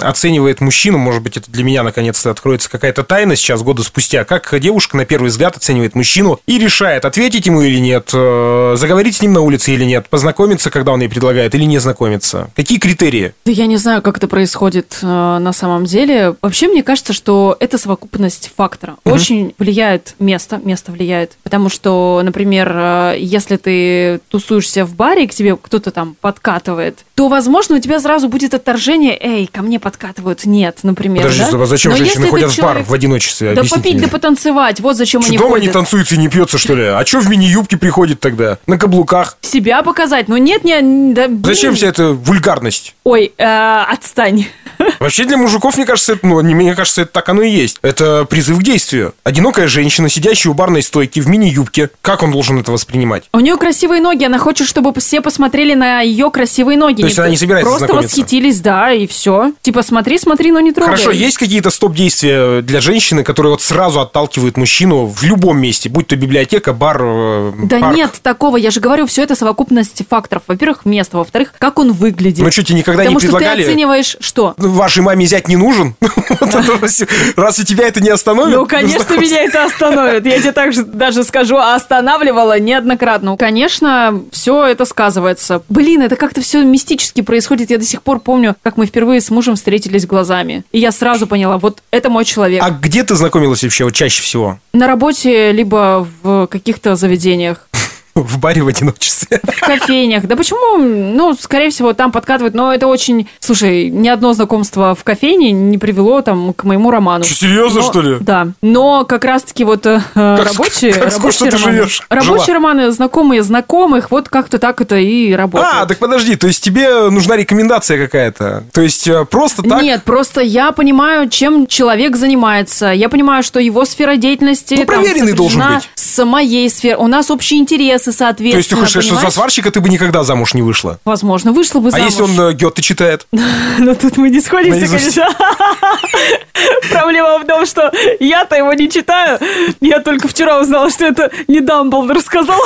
оценивает 0.00 0.60
мужчину? 0.60 0.98
Может 0.98 1.22
быть, 1.22 1.36
это 1.36 1.50
для 1.50 1.64
меня 1.64 1.82
наконец-то 1.82 2.30
откроется 2.30 2.70
какая-то 2.70 3.02
тайна 3.02 3.36
сейчас, 3.36 3.62
года 3.62 3.82
спустя. 3.82 4.24
Как 4.24 4.58
девушка 4.60 4.96
на 4.96 5.04
первый 5.04 5.28
взгляд 5.28 5.56
оценивает 5.56 5.94
мужчину 5.94 6.40
и 6.46 6.58
решает, 6.58 7.04
ответить 7.04 7.46
ему 7.46 7.62
или 7.62 7.78
нет, 7.78 8.10
э, 8.12 8.74
заговорить 8.76 9.16
с 9.16 9.22
ним 9.22 9.32
на 9.32 9.40
улице 9.40 9.72
или 9.72 9.84
нет, 9.84 10.08
познакомиться, 10.08 10.70
когда 10.70 10.92
он 10.92 11.00
ей 11.00 11.08
предлагает, 11.08 11.54
или 11.54 11.64
не 11.64 11.78
знакомиться? 11.78 12.50
Какие 12.54 12.78
критерии? 12.78 13.34
Да 13.44 13.52
я 13.52 13.66
не 13.66 13.76
знаю, 13.76 14.02
как 14.02 14.18
это 14.18 14.28
происходит 14.28 14.98
э, 15.02 15.06
на 15.06 15.52
самом 15.52 15.84
деле. 15.84 16.34
Вообще, 16.42 16.68
мне 16.68 16.82
кажется, 16.82 17.12
что 17.12 17.56
это 17.60 17.78
совокупность 17.78 18.52
фактора. 18.56 18.96
Очень 19.04 19.54
влияет 19.58 20.14
место, 20.18 20.60
место 20.62 20.92
влияет. 20.92 21.36
Потому 21.42 21.68
что, 21.68 22.20
например, 22.22 22.70
э, 22.72 23.14
если 23.18 23.56
ты 23.56 24.20
тусуешься 24.28 24.84
в 24.84 24.94
баре, 24.94 25.26
к 25.30 25.34
тебе 25.34 25.56
кто-то 25.56 25.90
там 25.90 26.16
подкатывает, 26.20 26.98
то, 27.14 27.28
возможно, 27.28 27.76
у 27.76 27.78
тебя 27.78 28.00
сразу 28.00 28.28
будет 28.28 28.54
отторжение, 28.54 29.16
эй, 29.20 29.46
ко 29.46 29.62
мне 29.62 29.78
подкатывают, 29.80 30.44
нет, 30.44 30.80
например. 30.82 31.22
Подожди, 31.22 31.44
да? 31.50 31.62
а 31.62 31.66
зачем 31.66 31.92
Но 31.92 31.98
женщины 31.98 32.26
ходят 32.28 32.50
в 32.50 32.60
бар 32.60 32.82
в 32.82 32.92
одиночестве? 32.92 33.54
Да 33.54 33.62
попить, 33.62 33.94
мне. 33.94 34.02
да 34.02 34.08
потанцевать, 34.08 34.80
вот 34.80 34.96
зачем 34.96 35.22
Что 35.22 35.30
они 35.30 35.38
дома 35.38 35.50
ходят. 35.52 35.66
не 35.66 35.72
танцуется 35.72 36.14
и 36.16 36.18
не 36.18 36.28
пьется, 36.28 36.58
что 36.58 36.74
ли? 36.74 36.84
А 36.84 37.04
что 37.06 37.20
в 37.20 37.28
мини-юбке 37.28 37.76
приходит 37.76 38.20
тогда? 38.20 38.58
На 38.66 38.78
каблуках? 38.78 39.38
Себя 39.40 39.82
показать, 39.82 40.28
но 40.28 40.36
нет, 40.36 40.64
не, 40.64 41.12
да, 41.14 41.28
блин. 41.28 41.44
Зачем 41.44 41.74
вся 41.74 41.86
эта 41.88 42.08
вульгарность? 42.12 42.94
Ой, 43.04 43.32
э, 43.36 43.82
отстань. 43.88 44.46
Вообще 44.98 45.24
для 45.24 45.36
мужиков, 45.36 45.76
мне 45.76 45.86
кажется, 45.86 46.14
это, 46.14 46.26
ну, 46.26 46.40
не- 46.40 46.54
мне 46.54 46.74
кажется, 46.74 47.02
это 47.02 47.12
так 47.12 47.28
оно 47.28 47.42
и 47.42 47.50
есть. 47.50 47.78
Это 47.82 48.24
призыв 48.28 48.58
к 48.58 48.62
действию. 48.62 49.14
Одинокая 49.24 49.68
женщина, 49.68 50.08
сидящая 50.08 50.52
у 50.52 50.54
барной 50.54 50.82
стойки 50.82 51.20
в 51.20 51.28
мини-юбке. 51.28 51.90
Как 52.02 52.22
он 52.22 52.32
должен 52.32 52.58
это 52.58 52.72
воспринимать? 52.72 53.28
У 53.32 53.40
нее 53.40 53.56
красивые 53.56 54.00
ноги, 54.00 54.24
она 54.24 54.38
хочет, 54.38 54.66
чтобы 54.66 54.92
все 55.00 55.19
посмотрели 55.20 55.74
на 55.74 56.00
ее 56.00 56.30
красивые 56.30 56.78
ноги. 56.78 57.00
То 57.02 57.06
есть 57.06 57.18
она 57.18 57.28
не 57.28 57.36
собирается 57.36 57.70
Просто 57.70 57.94
восхитились, 57.94 58.60
да, 58.60 58.92
и 58.92 59.06
все. 59.06 59.52
Типа 59.62 59.82
смотри, 59.82 60.18
смотри, 60.18 60.52
но 60.52 60.60
не 60.60 60.72
трогай. 60.72 60.96
Хорошо, 60.96 61.10
есть 61.10 61.38
какие-то 61.38 61.70
стоп-действия 61.70 62.62
для 62.62 62.80
женщины, 62.80 63.22
которые 63.24 63.52
вот 63.52 63.62
сразу 63.62 64.00
отталкивают 64.00 64.56
мужчину 64.56 65.06
в 65.06 65.22
любом 65.22 65.58
месте, 65.58 65.88
будь 65.88 66.06
то 66.08 66.16
библиотека, 66.16 66.72
бар, 66.72 67.00
э, 67.02 67.52
Да 67.64 67.80
парк? 67.80 67.96
нет 67.96 68.12
такого, 68.22 68.56
я 68.56 68.70
же 68.70 68.80
говорю, 68.80 69.06
все 69.06 69.22
это 69.22 69.34
совокупность 69.34 70.02
факторов. 70.08 70.42
Во-первых, 70.46 70.84
место, 70.84 71.18
во-вторых, 71.18 71.52
как 71.58 71.78
он 71.78 71.92
выглядит. 71.92 72.44
Ну 72.44 72.50
что, 72.50 72.62
тебе 72.62 72.78
никогда 72.78 73.02
Потому 73.02 73.18
не 73.18 73.26
что 73.26 73.36
предлагали? 73.36 73.62
ты 73.62 73.68
оцениваешь, 73.68 74.16
что? 74.20 74.54
Ну, 74.56 74.70
Вашей 74.70 75.02
маме 75.02 75.26
зять 75.26 75.48
не 75.48 75.56
нужен? 75.56 75.94
Всё. 76.86 77.06
Разве 77.36 77.64
тебя 77.64 77.86
это 77.86 78.00
не 78.00 78.10
остановит? 78.10 78.56
Ну, 78.56 78.66
конечно, 78.66 79.14
меня 79.18 79.42
это 79.44 79.64
остановит. 79.64 80.26
Я 80.26 80.38
тебе 80.38 80.52
так 80.52 80.72
же 80.72 80.84
даже 80.84 81.24
скажу, 81.24 81.56
останавливала 81.56 82.58
неоднократно. 82.58 83.36
Конечно, 83.36 84.22
все 84.32 84.66
это 84.66 84.84
сказывается. 85.10 85.62
Блин, 85.68 86.02
это 86.02 86.14
как-то 86.14 86.40
все 86.40 86.62
мистически 86.62 87.20
происходит. 87.20 87.70
Я 87.70 87.78
до 87.78 87.84
сих 87.84 88.02
пор 88.02 88.20
помню, 88.20 88.54
как 88.62 88.76
мы 88.76 88.86
впервые 88.86 89.20
с 89.20 89.30
мужем 89.30 89.56
встретились 89.56 90.06
глазами. 90.06 90.62
И 90.70 90.78
я 90.78 90.92
сразу 90.92 91.26
поняла, 91.26 91.58
вот 91.58 91.82
это 91.90 92.10
мой 92.10 92.24
человек. 92.24 92.62
А 92.62 92.70
где 92.70 93.02
ты 93.02 93.16
знакомилась 93.16 93.62
вообще 93.62 93.84
вот 93.84 93.94
чаще 93.94 94.22
всего? 94.22 94.58
На 94.72 94.86
работе, 94.86 95.50
либо 95.50 96.06
в 96.22 96.46
каких-то 96.46 96.94
заведениях. 96.94 97.68
В 98.14 98.38
баре 98.38 98.62
в 98.62 98.68
одиночестве. 98.68 99.40
В 99.42 99.60
кофейнях. 99.60 100.24
Да 100.26 100.36
почему? 100.36 100.78
Ну, 100.78 101.34
скорее 101.34 101.70
всего, 101.70 101.92
там 101.92 102.10
подкатывают. 102.12 102.54
Но 102.54 102.72
это 102.72 102.86
очень... 102.86 103.28
Слушай, 103.38 103.88
ни 103.90 104.08
одно 104.08 104.32
знакомство 104.32 104.94
в 104.94 105.04
кофейне 105.04 105.52
не 105.52 105.78
привело 105.78 106.20
там 106.22 106.52
к 106.52 106.64
моему 106.64 106.90
роману. 106.90 107.24
Что, 107.24 107.34
серьезно, 107.34 107.80
Но- 107.80 107.86
что 107.86 108.00
ли? 108.02 108.16
Да. 108.20 108.48
Но 108.62 109.04
как 109.04 109.24
раз-таки 109.24 109.64
вот 109.64 109.86
э, 109.86 110.00
рабочие, 110.14 110.92
как 110.92 111.04
рабочие 111.04 111.10
скучно 111.32 111.50
ты 111.50 111.56
романы. 111.56 111.72
живешь, 111.72 112.02
Рабочие 112.10 112.44
жила. 112.46 112.54
романы, 112.54 112.90
знакомые 112.90 113.42
знакомых, 113.42 114.10
вот 114.10 114.28
как-то 114.28 114.58
так 114.58 114.80
это 114.80 114.96
и 114.96 115.32
работает. 115.32 115.72
А, 115.74 115.86
так 115.86 115.98
подожди, 115.98 116.36
то 116.36 116.46
есть 116.46 116.62
тебе 116.62 117.08
нужна 117.10 117.36
рекомендация 117.36 117.98
какая-то? 118.04 118.64
То 118.72 118.80
есть 118.80 119.06
э, 119.08 119.24
просто 119.24 119.62
так? 119.62 119.82
Нет, 119.82 120.02
просто 120.04 120.40
я 120.40 120.72
понимаю, 120.72 121.28
чем 121.28 121.66
человек 121.66 122.16
занимается. 122.16 122.86
Я 122.88 123.08
понимаю, 123.08 123.42
что 123.42 123.60
его 123.60 123.84
сфера 123.84 124.16
деятельности 124.16 124.74
Ну, 124.74 124.84
там, 124.84 124.86
проверенный 124.86 125.32
должен 125.32 125.60
сопряжена 125.60 125.76
быть. 125.80 125.90
с 125.94 126.24
моей 126.24 126.68
сферой. 126.68 127.04
У 127.04 127.06
нас 127.06 127.30
общие 127.30 127.60
интересы, 128.00 128.12
соответственно. 128.12 128.52
То 128.52 128.56
есть 128.58 128.70
ты 128.70 128.76
хочешь 128.76 128.90
сказать, 128.90 129.06
что 129.06 129.16
за 129.16 129.30
сварщика 129.30 129.70
ты 129.70 129.80
бы 129.80 129.88
никогда 129.88 130.24
замуж 130.24 130.54
не 130.54 130.62
вышла? 130.62 130.98
Возможно, 131.04 131.52
вышла 131.52 131.80
бы 131.80 131.88
А 131.88 131.92
замуж. 131.92 132.06
если 132.06 132.22
он 132.22 132.40
э, 132.40 132.52
Гёте 132.54 132.82
читает? 132.82 133.26
Ну 133.78 133.94
тут 133.94 134.16
мы 134.18 134.30
не 134.30 134.40
сходимся, 134.40 134.86
конечно. 134.86 135.26
Проблема 136.90 137.38
в 137.38 137.46
том, 137.46 137.64
что 137.66 137.90
я-то 138.20 138.56
его 138.56 138.72
не 138.74 138.90
читаю. 138.90 139.38
Я 139.80 140.00
только 140.00 140.28
вчера 140.28 140.60
узнала, 140.60 140.90
что 140.90 141.06
это 141.06 141.30
не 141.48 141.60
Дамблдор 141.60 142.20
сказал. 142.20 142.60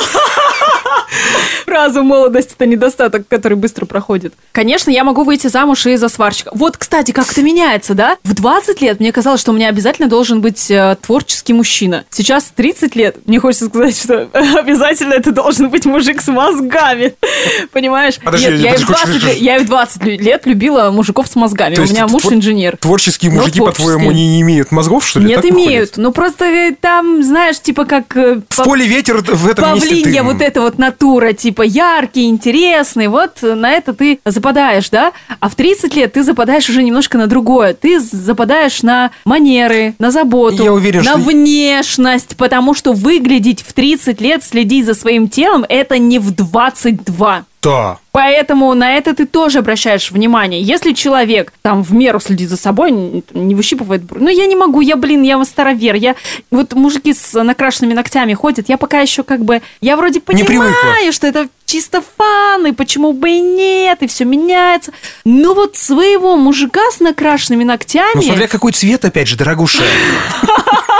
Фразу 1.65 2.03
«молодость– 2.03 2.51
это 2.57 2.65
недостаток, 2.65 3.27
который 3.27 3.57
быстро 3.57 3.85
проходит». 3.85 4.33
Конечно, 4.51 4.91
я 4.91 5.03
могу 5.03 5.23
выйти 5.23 5.47
замуж 5.47 5.85
и 5.85 5.95
за 5.95 6.09
сварщика. 6.09 6.51
Вот, 6.53 6.77
кстати, 6.77 7.11
как 7.11 7.31
это 7.31 7.41
меняется, 7.41 7.93
да? 7.93 8.17
В 8.23 8.33
20 8.33 8.81
лет 8.81 8.99
мне 8.99 9.11
казалось, 9.11 9.41
что 9.41 9.51
у 9.51 9.55
меня 9.55 9.69
обязательно 9.69 10.07
должен 10.09 10.41
быть 10.41 10.69
э, 10.69 10.97
творческий 11.01 11.53
мужчина. 11.53 12.03
Сейчас 12.09 12.51
30 12.55 12.95
лет. 12.95 13.17
Мне 13.25 13.39
хочется 13.39 13.67
сказать, 13.67 13.97
что 13.97 14.29
обязательно 14.33 15.13
это 15.13 15.24
должен 15.31 15.69
быть 15.69 15.85
мужик 15.85 16.21
с 16.21 16.27
мозгами. 16.27 17.13
Понимаешь? 17.71 18.15
Подожди, 18.23 18.47
Нет, 18.47 18.59
я 18.59 18.73
и 18.73 18.77
в 18.77 18.85
хочешь 18.85 18.87
20 19.03 19.05
сказать, 19.07 19.23
лет- 19.35 19.37
я 19.43 19.55
и 19.57 19.59
в 19.63 19.65
20 19.65 20.03
лет 20.03 20.45
любила 20.45 20.91
мужиков 20.91 21.27
с 21.27 21.35
мозгами. 21.35 21.75
То 21.75 21.81
У 21.81 21.85
меня 21.85 22.03
это 22.03 22.11
муж 22.11 22.21
твор- 22.23 22.33
инженер. 22.33 22.77
Творческие 22.77 23.31
Ну, 23.31 23.39
мужики, 23.39 23.59
по-твоему, 23.59 24.11
не, 24.11 24.27
не 24.27 24.41
имеют 24.41 24.71
мозгов, 24.71 25.05
что 25.07 25.19
ли? 25.19 25.27
Нет, 25.27 25.41
Так 25.41 25.45
выходит? 25.45 25.67
имеют. 25.67 25.97
Ну 25.97 26.11
просто 26.11 26.45
э, 26.45 26.75
там, 26.79 27.23
знаешь, 27.23 27.59
типа 27.59 27.85
как 27.85 28.15
э, 28.15 28.41
В 28.49 28.55
па- 28.57 28.63
поле 28.63 28.85
ветер 28.85 29.17
в 29.21 29.47
этом 29.47 29.63
павлинья 29.71 30.23
вот 30.23 30.41
эта 30.41 30.61
вот 30.61 30.77
натура, 30.77 31.33
типа 31.33 31.61
яркий, 31.63 32.25
интересный, 32.29 33.07
вот 33.07 33.41
на 33.41 33.71
это 33.71 33.93
ты 33.93 34.19
западаешь, 34.25 34.89
да? 34.89 35.11
А 35.39 35.49
в 35.49 35.55
30 35.55 35.95
лет 35.95 36.13
ты 36.13 36.23
западаешь 36.23 36.69
уже 36.69 36.83
немножко 36.83 37.17
на 37.17 37.27
другое. 37.27 37.73
Ты 37.73 37.99
западаешь 37.99 38.83
на 38.83 39.11
манеры, 39.25 39.93
на 39.99 40.11
заботу, 40.11 40.63
Я 40.63 40.73
уверен, 40.73 41.03
на 41.03 41.11
что- 41.11 41.19
внешность, 41.19 42.35
потому 42.37 42.73
что 42.73 42.93
выглядеть 42.93 43.61
в 43.67 43.73
30 43.73 44.21
лет, 44.21 44.43
следить 44.43 44.85
за 44.85 44.93
своим 45.15 45.29
телом, 45.29 45.65
это 45.69 45.97
не 45.97 46.19
в 46.19 46.31
22. 46.31 47.45
Да. 47.61 47.97
Поэтому 48.11 48.73
на 48.75 48.95
это 48.95 49.15
ты 49.15 49.25
тоже 49.25 49.59
обращаешь 49.59 50.11
внимание. 50.11 50.61
Если 50.61 50.93
человек 50.93 51.51
там 51.63 51.83
в 51.83 51.93
меру 51.93 52.19
следит 52.19 52.49
за 52.49 52.57
собой, 52.57 52.91
не 53.33 53.55
выщипывает. 53.55 54.03
Ну, 54.11 54.29
я 54.29 54.45
не 54.45 54.55
могу, 54.55 54.81
я, 54.81 54.95
блин, 54.95 55.23
я 55.23 55.43
старовер. 55.45 55.95
Я... 55.95 56.15
Вот 56.51 56.73
мужики 56.73 57.13
с 57.13 57.43
накрашенными 57.43 57.93
ногтями 57.93 58.33
ходят, 58.33 58.69
я 58.69 58.77
пока 58.77 58.99
еще 58.99 59.23
как 59.23 59.43
бы... 59.43 59.61
Я 59.81 59.97
вроде 59.97 60.19
понимаю, 60.19 61.11
что 61.11 61.27
это 61.27 61.47
чисто 61.65 62.03
фан, 62.17 62.67
и 62.67 62.71
почему 62.71 63.13
бы 63.13 63.31
и 63.31 63.39
нет, 63.39 64.03
и 64.03 64.07
все 64.07 64.25
меняется. 64.25 64.91
Но 65.23 65.55
вот 65.55 65.75
своего 65.75 66.35
мужика 66.37 66.91
с 66.91 66.99
накрашенными 66.99 67.63
ногтями... 67.63 68.15
Ну, 68.15 68.21
смотря 68.21 68.47
какой 68.47 68.73
цвет, 68.73 69.03
опять 69.05 69.27
же, 69.27 69.37
дорогуша. 69.37 69.81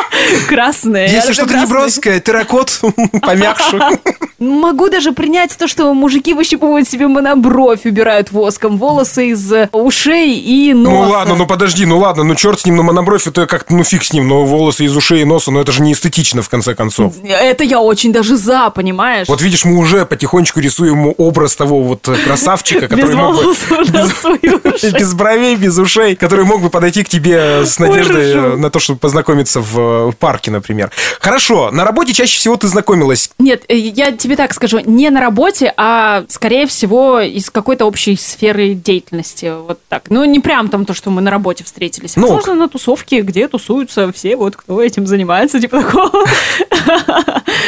красные. 0.47 1.09
Если 1.09 1.33
что-то 1.33 1.57
неброское, 1.57 2.19
терракот, 2.19 2.81
помягче. 3.21 3.99
Могу 4.39 4.89
даже 4.89 5.13
принять 5.13 5.55
то, 5.57 5.67
что 5.67 5.93
мужики 5.93 6.33
выщипывают 6.33 6.87
себе 6.87 7.07
монобровь, 7.07 7.85
убирают 7.85 8.31
воском 8.31 8.77
волосы 8.77 9.29
из 9.29 9.51
э, 9.51 9.69
ушей 9.71 10.37
и 10.37 10.73
носа. 10.73 10.95
Ну 10.95 11.09
ладно, 11.09 11.35
ну 11.35 11.47
подожди, 11.47 11.85
ну 11.85 11.99
ладно, 11.99 12.23
ну 12.23 12.35
черт 12.35 12.59
с 12.59 12.65
ним 12.65 12.75
на 12.75 12.83
монобровь, 12.83 13.25
это 13.27 13.47
как-то, 13.47 13.73
ну 13.73 13.83
фиг 13.83 14.03
с 14.03 14.11
ним, 14.11 14.27
но 14.27 14.43
волосы 14.43 14.85
из 14.85 14.95
ушей 14.95 15.21
и 15.21 15.25
носа, 15.25 15.51
ну 15.51 15.61
это 15.61 15.71
же 15.71 15.81
не 15.81 15.93
эстетично, 15.93 16.41
в 16.41 16.49
конце 16.49 16.75
концов. 16.75 17.13
Это 17.23 17.63
я 17.63 17.79
очень 17.79 18.11
даже 18.11 18.35
за, 18.35 18.69
понимаешь? 18.71 19.27
Вот 19.27 19.41
видишь, 19.41 19.63
мы 19.63 19.77
уже 19.77 20.05
потихонечку 20.05 20.59
рисуем 20.59 21.13
образ 21.17 21.55
того 21.55 21.81
вот 21.81 22.07
э, 22.07 22.15
красавчика, 22.15 22.87
который 22.89 23.15
мог 23.15 23.35
бы... 23.35 23.55
Без 24.99 25.13
бровей, 25.13 25.55
без 25.55 25.77
ушей, 25.77 26.15
который 26.15 26.45
мог 26.45 26.61
бы 26.61 26.69
подойти 26.69 27.03
к 27.03 27.09
тебе 27.09 27.65
с 27.65 27.79
надеждой 27.79 28.35
Ой, 28.35 28.53
э, 28.53 28.55
на 28.57 28.69
то, 28.69 28.79
чтобы 28.79 28.99
познакомиться 28.99 29.61
в 29.61 30.04
э, 30.09 30.11
парке, 30.11 30.51
например. 30.51 30.91
Хорошо, 31.19 31.71
на 31.71 31.83
работе 31.83 32.13
чаще 32.13 32.37
всего 32.37 32.55
ты 32.55 32.67
знакомилась. 32.67 33.29
Нет, 33.39 33.63
э, 33.67 33.77
я 33.77 34.11
тебе 34.11 34.35
так 34.35 34.53
скажу, 34.53 34.79
не 34.79 35.09
на 35.09 35.19
работе, 35.19 35.73
а, 35.77 36.25
скорее 36.29 36.67
всего, 36.67 37.19
из 37.19 37.49
какой-то 37.49 37.85
общей 37.85 38.15
сферы 38.15 38.73
деятельности. 38.73 39.53
Вот 39.67 39.79
так. 39.89 40.03
Ну, 40.09 40.23
не 40.25 40.39
прям 40.39 40.69
там 40.69 40.85
то, 40.85 40.93
что 40.93 41.09
мы 41.09 41.21
на 41.21 41.31
работе 41.31 41.63
встретились. 41.63 42.15
Ну, 42.15 42.23
Возможно, 42.23 42.55
на 42.55 42.69
тусовке, 42.69 43.21
где 43.21 43.47
тусуются 43.47 44.11
все, 44.11 44.35
вот 44.35 44.55
кто 44.55 44.81
этим 44.81 45.07
занимается, 45.07 45.59
типа 45.59 45.81
такого. 45.81 46.25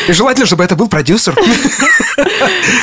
И 0.07 0.11
желательно, 0.13 0.45
чтобы 0.45 0.63
это 0.63 0.75
был 0.75 0.87
продюсер. 0.87 1.35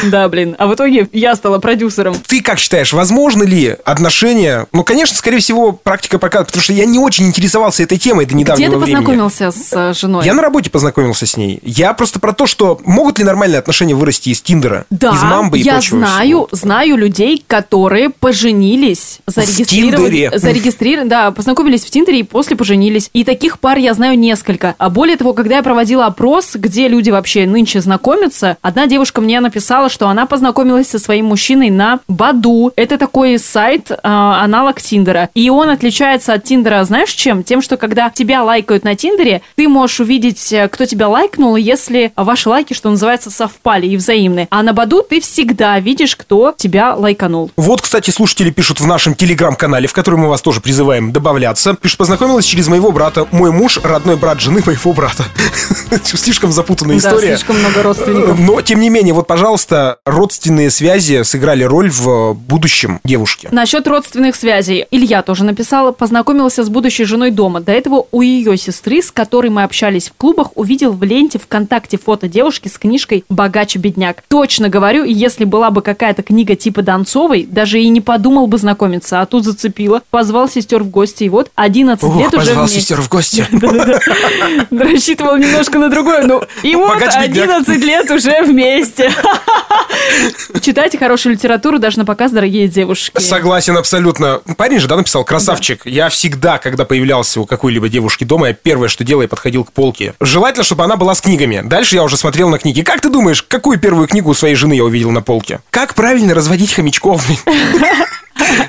Да, 0.05 0.29
блин. 0.29 0.55
А 0.59 0.67
в 0.67 0.75
итоге 0.75 1.09
я 1.13 1.35
стала 1.35 1.59
продюсером. 1.59 2.15
Ты 2.27 2.43
как 2.43 2.59
считаешь, 2.59 2.93
возможно 2.93 3.43
ли 3.43 3.77
отношения? 3.85 4.67
Ну, 4.73 4.85
конечно, 4.85 5.17
скорее 5.17 5.39
всего, 5.39 5.73
практика 5.73 6.19
показывает, 6.19 6.49
потому 6.49 6.63
что 6.63 6.73
я 6.73 6.85
не 6.85 6.99
очень 6.99 7.27
интересовался 7.27 7.83
этой 7.83 7.99
темой 7.99 8.27
до 8.27 8.35
Где 8.35 8.41
недавнего 8.41 8.73
ты 8.73 8.79
времени. 8.79 9.01
Познакомился 9.45 9.51
с 9.51 9.91
э, 9.91 9.95
женой? 9.95 10.25
Я 10.25 10.35
на 10.35 10.43
работе 10.43 10.71
познакомился 10.71 11.27
с 11.27 11.37
ней. 11.37 11.61
Я 11.63 11.93
просто 11.95 12.21
про 12.21 12.33
то, 12.33 12.47
что 12.47 12.81
могут 12.85 13.19
ли 13.19 13.25
нормальные 13.25 13.59
отношения 13.59 13.95
вырасти 13.95 14.31
из 14.31 14.41
Тиндера, 14.41 14.87
Да, 14.91 15.15
из 15.15 15.23
Мамбы 15.23 15.59
и 15.59 15.63
я 15.63 15.75
прочего 15.75 15.99
знаю, 15.99 16.47
всего? 16.47 16.49
знаю 16.53 16.97
людей, 16.97 17.45
которые 17.47 18.11
поженились, 18.11 19.21
зарегистрировали, 19.27 20.31
зарегистрировали, 20.35 21.09
да, 21.09 21.31
познакомились 21.31 21.85
в 21.85 21.91
Тиндере 21.91 22.21
и 22.21 22.23
после 22.23 22.57
поженились. 22.57 23.11
И 23.13 23.25
таких 23.25 23.59
пар 23.59 23.79
я 23.79 23.95
знаю 23.95 24.19
несколько. 24.19 24.75
А 24.79 24.91
более 24.91 25.17
того, 25.17 25.33
когда 25.33 25.57
я 25.57 25.63
проводила 25.63 26.07
опрос, 26.07 26.55
где 26.55 26.89
люди 26.89 27.11
вообще 27.11 27.47
нынче 27.47 27.81
знакомятся, 27.81 28.57
одна 28.63 28.87
девушка 28.87 29.21
мне 29.21 29.41
написала, 29.41 29.89
что 29.89 30.09
она 30.09 30.27
познакомилась 30.27 30.89
со 30.89 30.99
своим 30.99 31.27
мужчиной 31.27 31.71
на 31.71 32.01
Баду. 32.09 32.73
Это 32.77 32.99
такой 32.99 33.39
сайт, 33.39 33.91
э, 33.91 33.97
аналог 34.03 34.81
Тиндера. 34.81 35.31
И 35.35 35.51
он 35.51 35.69
отличается 35.69 36.33
от 36.33 36.45
Тиндера, 36.45 36.85
знаешь 36.85 37.11
чем? 37.13 37.43
Тем, 37.43 37.63
что 37.63 37.77
когда 37.77 38.11
тебя 38.11 38.43
лайкают 38.43 38.85
на 38.85 38.95
Тиндере, 38.95 39.34
ты 39.57 39.69
можешь 39.69 40.01
увидеть, 40.01 40.53
э, 40.53 40.69
кто 40.69 40.87
тебя 40.87 41.09
лайкнул, 41.09 41.57
если 41.57 42.13
ваши 42.17 42.49
лайки, 42.49 42.75
что 42.75 42.91
называется, 42.91 43.31
совпали 43.31 43.87
и 43.87 43.97
взаимны. 43.97 44.49
А 44.51 44.63
на 44.63 44.73
Баду 44.73 45.03
ты 45.03 45.21
всегда 45.21 45.79
видишь, 45.81 46.17
кто 46.17 46.55
тебя 46.57 46.95
лайканул. 46.95 47.51
Вот, 47.57 47.81
кстати, 47.81 48.11
слушатели 48.11 48.51
пишут 48.51 48.81
в 48.81 48.87
нашем 48.87 49.15
телеграм-канале, 49.15 49.89
в 49.89 49.93
который 49.93 50.17
мы 50.19 50.29
вас 50.29 50.43
тоже 50.43 50.61
призываем 50.61 51.13
добавляться. 51.13 51.75
Пишут, 51.75 51.99
познакомилась 51.99 52.45
через 52.45 52.69
моего 52.69 52.93
брата. 52.93 53.27
Мой 53.33 53.51
муж, 53.53 53.79
родной 53.83 54.17
брат 54.17 54.41
жены 54.41 54.63
моего 54.65 54.93
брата. 54.93 55.25
Слишком 56.05 56.53
запутанная 56.53 57.01
Да, 57.01 57.09
история. 57.11 57.29
слишком 57.37 57.59
много 57.59 57.83
родственников. 57.83 58.39
Но, 58.39 58.61
тем 58.61 58.81
не 58.81 58.91
менее, 58.91 59.15
вот, 59.15 59.27
пожалуйста, 59.27 59.99
родственные 60.05 60.71
связи 60.71 61.23
сыграли 61.23 61.65
роль 61.65 61.91
в 61.91 62.35
будущем 62.35 63.01
девушки. 63.05 63.49
Насчет 63.51 63.87
родственных 63.87 64.37
связей. 64.37 64.87
Илья 64.91 65.23
тоже 65.23 65.45
написала, 65.45 65.93
познакомился 65.93 66.65
с 66.65 66.69
будущей 66.69 67.05
женой 67.05 67.31
дома. 67.31 67.61
До 67.61 67.73
этого 67.73 68.07
у 68.11 68.23
ее 68.23 68.57
сестры, 68.57 69.03
с 69.03 69.11
которой 69.11 69.24
мы 69.33 69.63
общались 69.65 70.09
в 70.09 70.15
клубах, 70.15 70.57
увидел 70.57 70.93
в 70.93 71.03
ленте 71.03 71.39
ВКонтакте 71.39 71.99
фото 71.99 72.29
девушки 72.29 72.69
с 72.69 72.79
книжкой 72.79 73.25
«Богач 73.29 73.77
и 73.77 73.79
бедняк». 73.79 74.23
Точно 74.29 74.69
говорю, 74.69 75.05
если 75.05 75.45
была 75.45 75.71
бы 75.71 75.83
какая-то 75.83 76.23
книга 76.23 76.55
типа 76.57 76.83
Донцовой, 76.83 77.45
даже 77.45 77.81
и 77.81 77.89
не 77.89 78.01
подумал 78.01 78.47
бы 78.47 78.59
знакомиться, 78.59 79.21
а 79.21 79.27
тут 79.27 79.45
зацепила. 79.45 80.03
Позвал 80.11 80.49
сестер 80.49 80.83
в 80.83 80.91
гости, 80.91 81.25
и 81.25 81.29
вот 81.29 81.51
11 81.55 82.05
Ох, 82.05 82.17
лет 82.17 82.29
уже 82.29 82.37
позвал 82.37 82.65
вместе. 82.65 82.81
сестер 82.81 83.01
в 83.01 83.09
гости. 83.09 83.47
Рассчитывал 84.71 85.37
немножко 85.37 85.79
на 85.79 85.89
другое, 85.89 86.25
ну 86.27 86.43
и 86.63 86.75
вот 86.77 86.95
Богач-бедняк. 86.95 87.45
11 87.45 87.85
лет 87.85 88.11
уже 88.11 88.43
вместе. 88.43 89.11
Читайте 90.61 90.99
хорошую 90.99 91.35
литературу 91.35 91.79
даже 91.79 91.99
на 91.99 92.05
показ, 92.05 92.33
дорогие 92.33 92.69
девушки. 92.69 93.19
Согласен 93.21 93.77
абсолютно. 93.77 94.41
Парень 94.57 94.79
же, 94.79 94.89
да, 94.89 94.97
написал, 94.97 95.25
красавчик. 95.25 95.83
Я 95.85 96.09
всегда, 96.09 96.59
когда 96.59 96.85
появлялся 96.85 97.41
у 97.41 97.47
какой-либо 97.47 97.89
девушки 97.89 98.25
дома, 98.25 98.49
я 98.49 98.55
первое, 98.55 98.89
что 98.89 99.05
делал, 99.05 99.14
я 99.23 99.29
подходил 99.29 99.65
к 99.65 99.73
полке. 99.73 100.15
Желательно, 100.21 100.65
чтобы 100.65 100.85
она 100.85 100.97
была 100.97 101.15
с 101.15 101.21
книгами. 101.21 101.63
Дальше 101.65 101.97
я 101.97 102.03
уже 102.03 102.17
смотрел 102.17 102.49
на 102.49 102.59
книги. 102.59 102.83
Как 102.83 103.01
ты 103.01 103.11
думаешь, 103.11 103.43
какую 103.43 103.79
первую 103.79 104.09
книгу 104.09 104.33
своей 104.35 104.55
жены 104.55 104.75
я 104.75 104.85
увидел 104.85 105.11
на 105.11 105.23
полке? 105.23 105.61
Как 105.71 105.95
правильно 105.95 106.35
разводить 106.35 106.73
хомячков? 106.73 107.25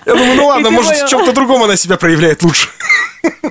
Я 0.06 0.14
думаю, 0.14 0.36
ну 0.36 0.48
ладно, 0.48 0.70
может, 0.70 0.96
в 0.96 1.10
чем-то 1.10 1.34
другом 1.34 1.64
она 1.64 1.76
себя 1.76 1.98
проявляет 1.98 2.44
лучше. 2.44 2.70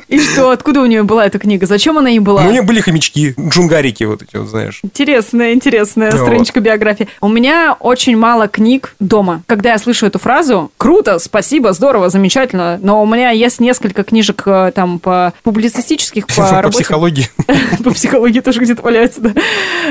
И 0.09 0.21
что, 0.21 0.51
откуда 0.51 0.81
у 0.81 0.87
нее 0.87 1.03
была 1.03 1.27
эта 1.27 1.39
книга? 1.39 1.67
Зачем 1.67 1.99
она 1.99 2.09
ей 2.09 2.19
была? 2.19 2.43
Ну, 2.43 2.49
у 2.49 2.53
нее 2.53 2.63
были 2.63 2.81
хомячки, 2.81 3.35
джунгарики 3.39 4.05
вот 4.05 4.23
эти 4.23 4.37
вот, 4.37 4.49
знаешь. 4.49 4.81
Интересная, 4.83 5.53
интересная 5.53 6.13
Вот. 6.13 6.21
страничка 6.21 6.61
биографии. 6.61 7.09
У 7.21 7.29
меня 7.29 7.77
очень 7.81 8.17
мало 8.17 8.49
книг 8.49 8.95
дома. 9.01 9.43
Когда 9.47 9.73
я 9.73 9.79
слышу 9.79 10.07
эту 10.07 10.19
фразу, 10.19 10.71
круто, 10.77 11.19
спасибо, 11.19 11.73
здорово, 11.73 12.11
замечательно, 12.11 12.79
но 12.83 13.03
у 13.03 13.07
меня 13.07 13.31
есть 13.31 13.61
несколько 13.61 14.05
книжек 14.05 14.43
э, 14.47 14.73
там 14.75 14.99
по 14.99 15.33
публицистических, 15.43 16.27
по 16.29 16.63
По 16.63 16.71
психологии. 16.71 17.29
По 17.85 17.91
психологии 17.91 18.41
тоже 18.41 18.61
где-то 18.61 18.83
валяются, 18.83 19.21
да. 19.21 19.33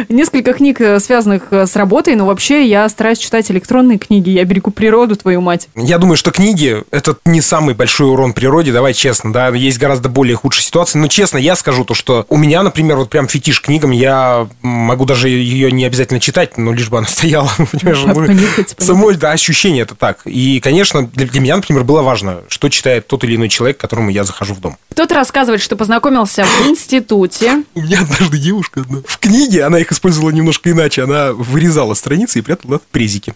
Несколько 0.09 0.53
книг, 0.53 0.79
э, 0.81 0.99
связанных 0.99 1.43
э, 1.51 1.65
с 1.67 1.75
работой, 1.75 2.15
но 2.15 2.25
вообще 2.25 2.65
я 2.65 2.88
стараюсь 2.89 3.19
читать 3.19 3.49
электронные 3.51 3.97
книги. 3.97 4.29
Я 4.29 4.45
берегу 4.45 4.71
природу, 4.71 5.15
твою 5.15 5.41
мать. 5.41 5.69
Я 5.75 5.97
думаю, 5.97 6.12
что 6.17 6.32
книги— 6.32 6.84
это 6.91 7.17
не 7.26 7.41
самый 7.41 7.73
большой 7.76 8.08
урон 8.08 8.34
природе, 8.34 8.71
давай 8.71 8.93
честно, 8.93 9.32
да, 9.32 9.49
есть 9.49 9.78
гораздо 9.78 10.10
более 10.10 10.36
худшие 10.36 10.63
ситуации, 10.63 10.97
но 10.99 11.08
честно, 11.08 11.38
я 11.38 11.56
скажу 11.56 11.86
то, 11.86 11.93
что 11.93 12.26
у 12.30 12.38
меня, 12.38 12.63
например, 12.63 12.97
вот 12.97 13.10
прям 13.10 13.28
фетиш 13.28 13.62
книгам, 13.62 13.91
я 13.91 14.47
могу 14.62 15.06
даже 15.06 15.30
ее 15.30 15.71
не 15.71 15.86
обязательно 15.86 16.19
читать, 16.19 16.58
но 16.58 16.73
лишь 16.73 16.89
бы 16.89 16.97
она 16.97 17.08
стояла, 17.10 17.49
понимаешь, 17.71 18.28
понюхать, 18.28 18.76
самой, 18.78 19.15
да, 19.15 19.32
ощущение 19.32 19.84
это 19.84 19.95
так. 19.95 20.19
И, 20.26 20.60
конечно, 20.60 21.08
для, 21.08 21.39
меня, 21.39 21.56
например, 21.56 21.84
было 21.84 22.02
важно, 22.02 22.41
что 22.47 22.69
читает 22.69 23.08
тот 23.08 23.23
или 23.23 23.36
иной 23.36 23.49
человек, 23.49 23.78
которому 23.78 24.10
я 24.10 24.23
захожу 24.23 24.54
в 24.54 24.60
дом. 24.60 24.78
Кто-то 24.91 25.15
рассказывает, 25.15 25.62
что 25.62 25.76
познакомился 25.76 26.45
в 26.45 26.67
институте. 26.67 27.63
У 27.73 27.82
меня 27.82 28.02
однажды 28.02 28.38
девушка 28.38 28.82
одна 28.82 28.99
в 29.06 29.17
книге, 29.17 29.63
она 29.63 29.80
их 29.80 29.91
использовала 29.91 30.30
немножко 30.30 30.71
иначе, 30.71 31.04
она 31.04 31.34
вырезала 31.34 31.93
страницы 31.93 32.39
и 32.39 32.41
прятала 32.41 32.80
в 32.80 32.84
презике. 32.84 33.34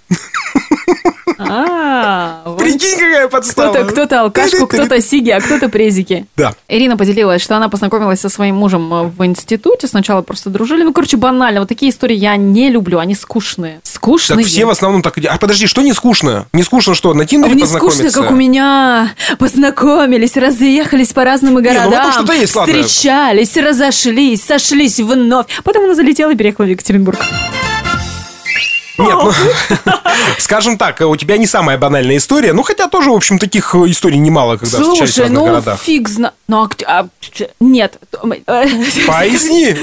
А, 1.39 2.41
вот. 2.45 2.58
Прикинь, 2.60 2.97
какая 2.97 3.28
подстава. 3.28 3.71
Кто-то, 3.73 3.91
кто-то 3.91 4.21
алкашку, 4.21 4.67
кто-то 4.67 5.02
сиги, 5.02 5.30
а 5.30 5.39
кто-то 5.39 5.69
презики. 5.69 6.26
Да. 6.36 6.54
Ирина 6.67 6.97
поделилась, 6.97 7.41
что 7.41 7.56
она 7.56 7.69
познакомилась 7.69 8.19
со 8.19 8.30
своим 8.30 8.56
мужем 8.56 8.93
э, 8.93 9.04
в 9.04 9.26
институте. 9.26 9.88
Сначала 9.88 10.21
просто 10.21 10.50
дружили. 10.50 10.84
Ну, 10.84 10.93
короче, 10.93 11.17
банально. 11.17 11.60
Вот 11.60 11.69
такие 11.69 11.91
истории 11.91 12.15
я 12.15 12.36
не 12.38 12.69
люблю. 12.69 13.00
Они 13.00 13.13
скучные. 13.15 13.82
Скучные. 13.84 14.38
Так 14.38 14.45
все 14.47 14.65
в 14.65 14.69
основном 14.69 15.02
так... 15.02 15.17
А 15.30 15.38
подожди, 15.38 15.67
что 15.67 15.82
не 15.82 15.93
скучно? 15.93 16.47
Не 16.54 16.63
скучно 16.63 16.95
что, 16.95 17.13
на 17.13 17.23
А 17.23 17.26
Тиндере 17.26 17.54
не 17.56 17.62
познакомиться? 17.62 18.04
скучно, 18.10 18.21
как 18.21 18.32
у 18.32 18.36
меня. 18.36 19.13
Познакомились, 19.38 20.36
разъехались 20.38 21.13
по 21.13 21.23
разным 21.23 21.56
ну, 21.56 21.62
городам. 21.62 22.12
что-то 22.12 22.34
есть, 22.34 22.56
ладно. 22.56 22.73
Встречались, 22.73 23.56
разошлись, 23.58 24.43
сошлись 24.43 25.00
вновь. 25.00 25.45
Потом 25.63 25.86
она 25.86 25.95
залетела 25.95 26.32
и 26.32 26.36
переехала 26.36 26.65
в 26.65 26.69
Екатеринбург. 26.69 27.19
Нет, 28.97 29.15
ну, 29.15 29.31
скажем 30.39 30.77
так, 30.77 31.01
у 31.01 31.15
тебя 31.15 31.38
не 31.38 31.45
самая 31.45 31.77
банальная 31.77 32.17
история, 32.17 32.53
ну, 32.53 32.63
хотя 32.63 32.88
тоже, 32.88 33.12
в 33.12 33.15
общем, 33.15 33.39
таких 33.39 33.75
э, 33.75 33.89
историй 33.89 34.17
немало, 34.17 34.57
когда 34.57 34.79
встречались 34.79 35.12
в 35.12 35.13
Слушай, 35.13 35.21
разных 35.21 35.39
ну 35.39 35.45
городах. 35.45 35.79
фиг 35.81 36.10
зна... 36.10 36.33
Ну, 36.47 36.63
а, 36.63 36.69
а, 36.88 37.07
нет. 37.60 37.99
Поясни. 38.47 39.75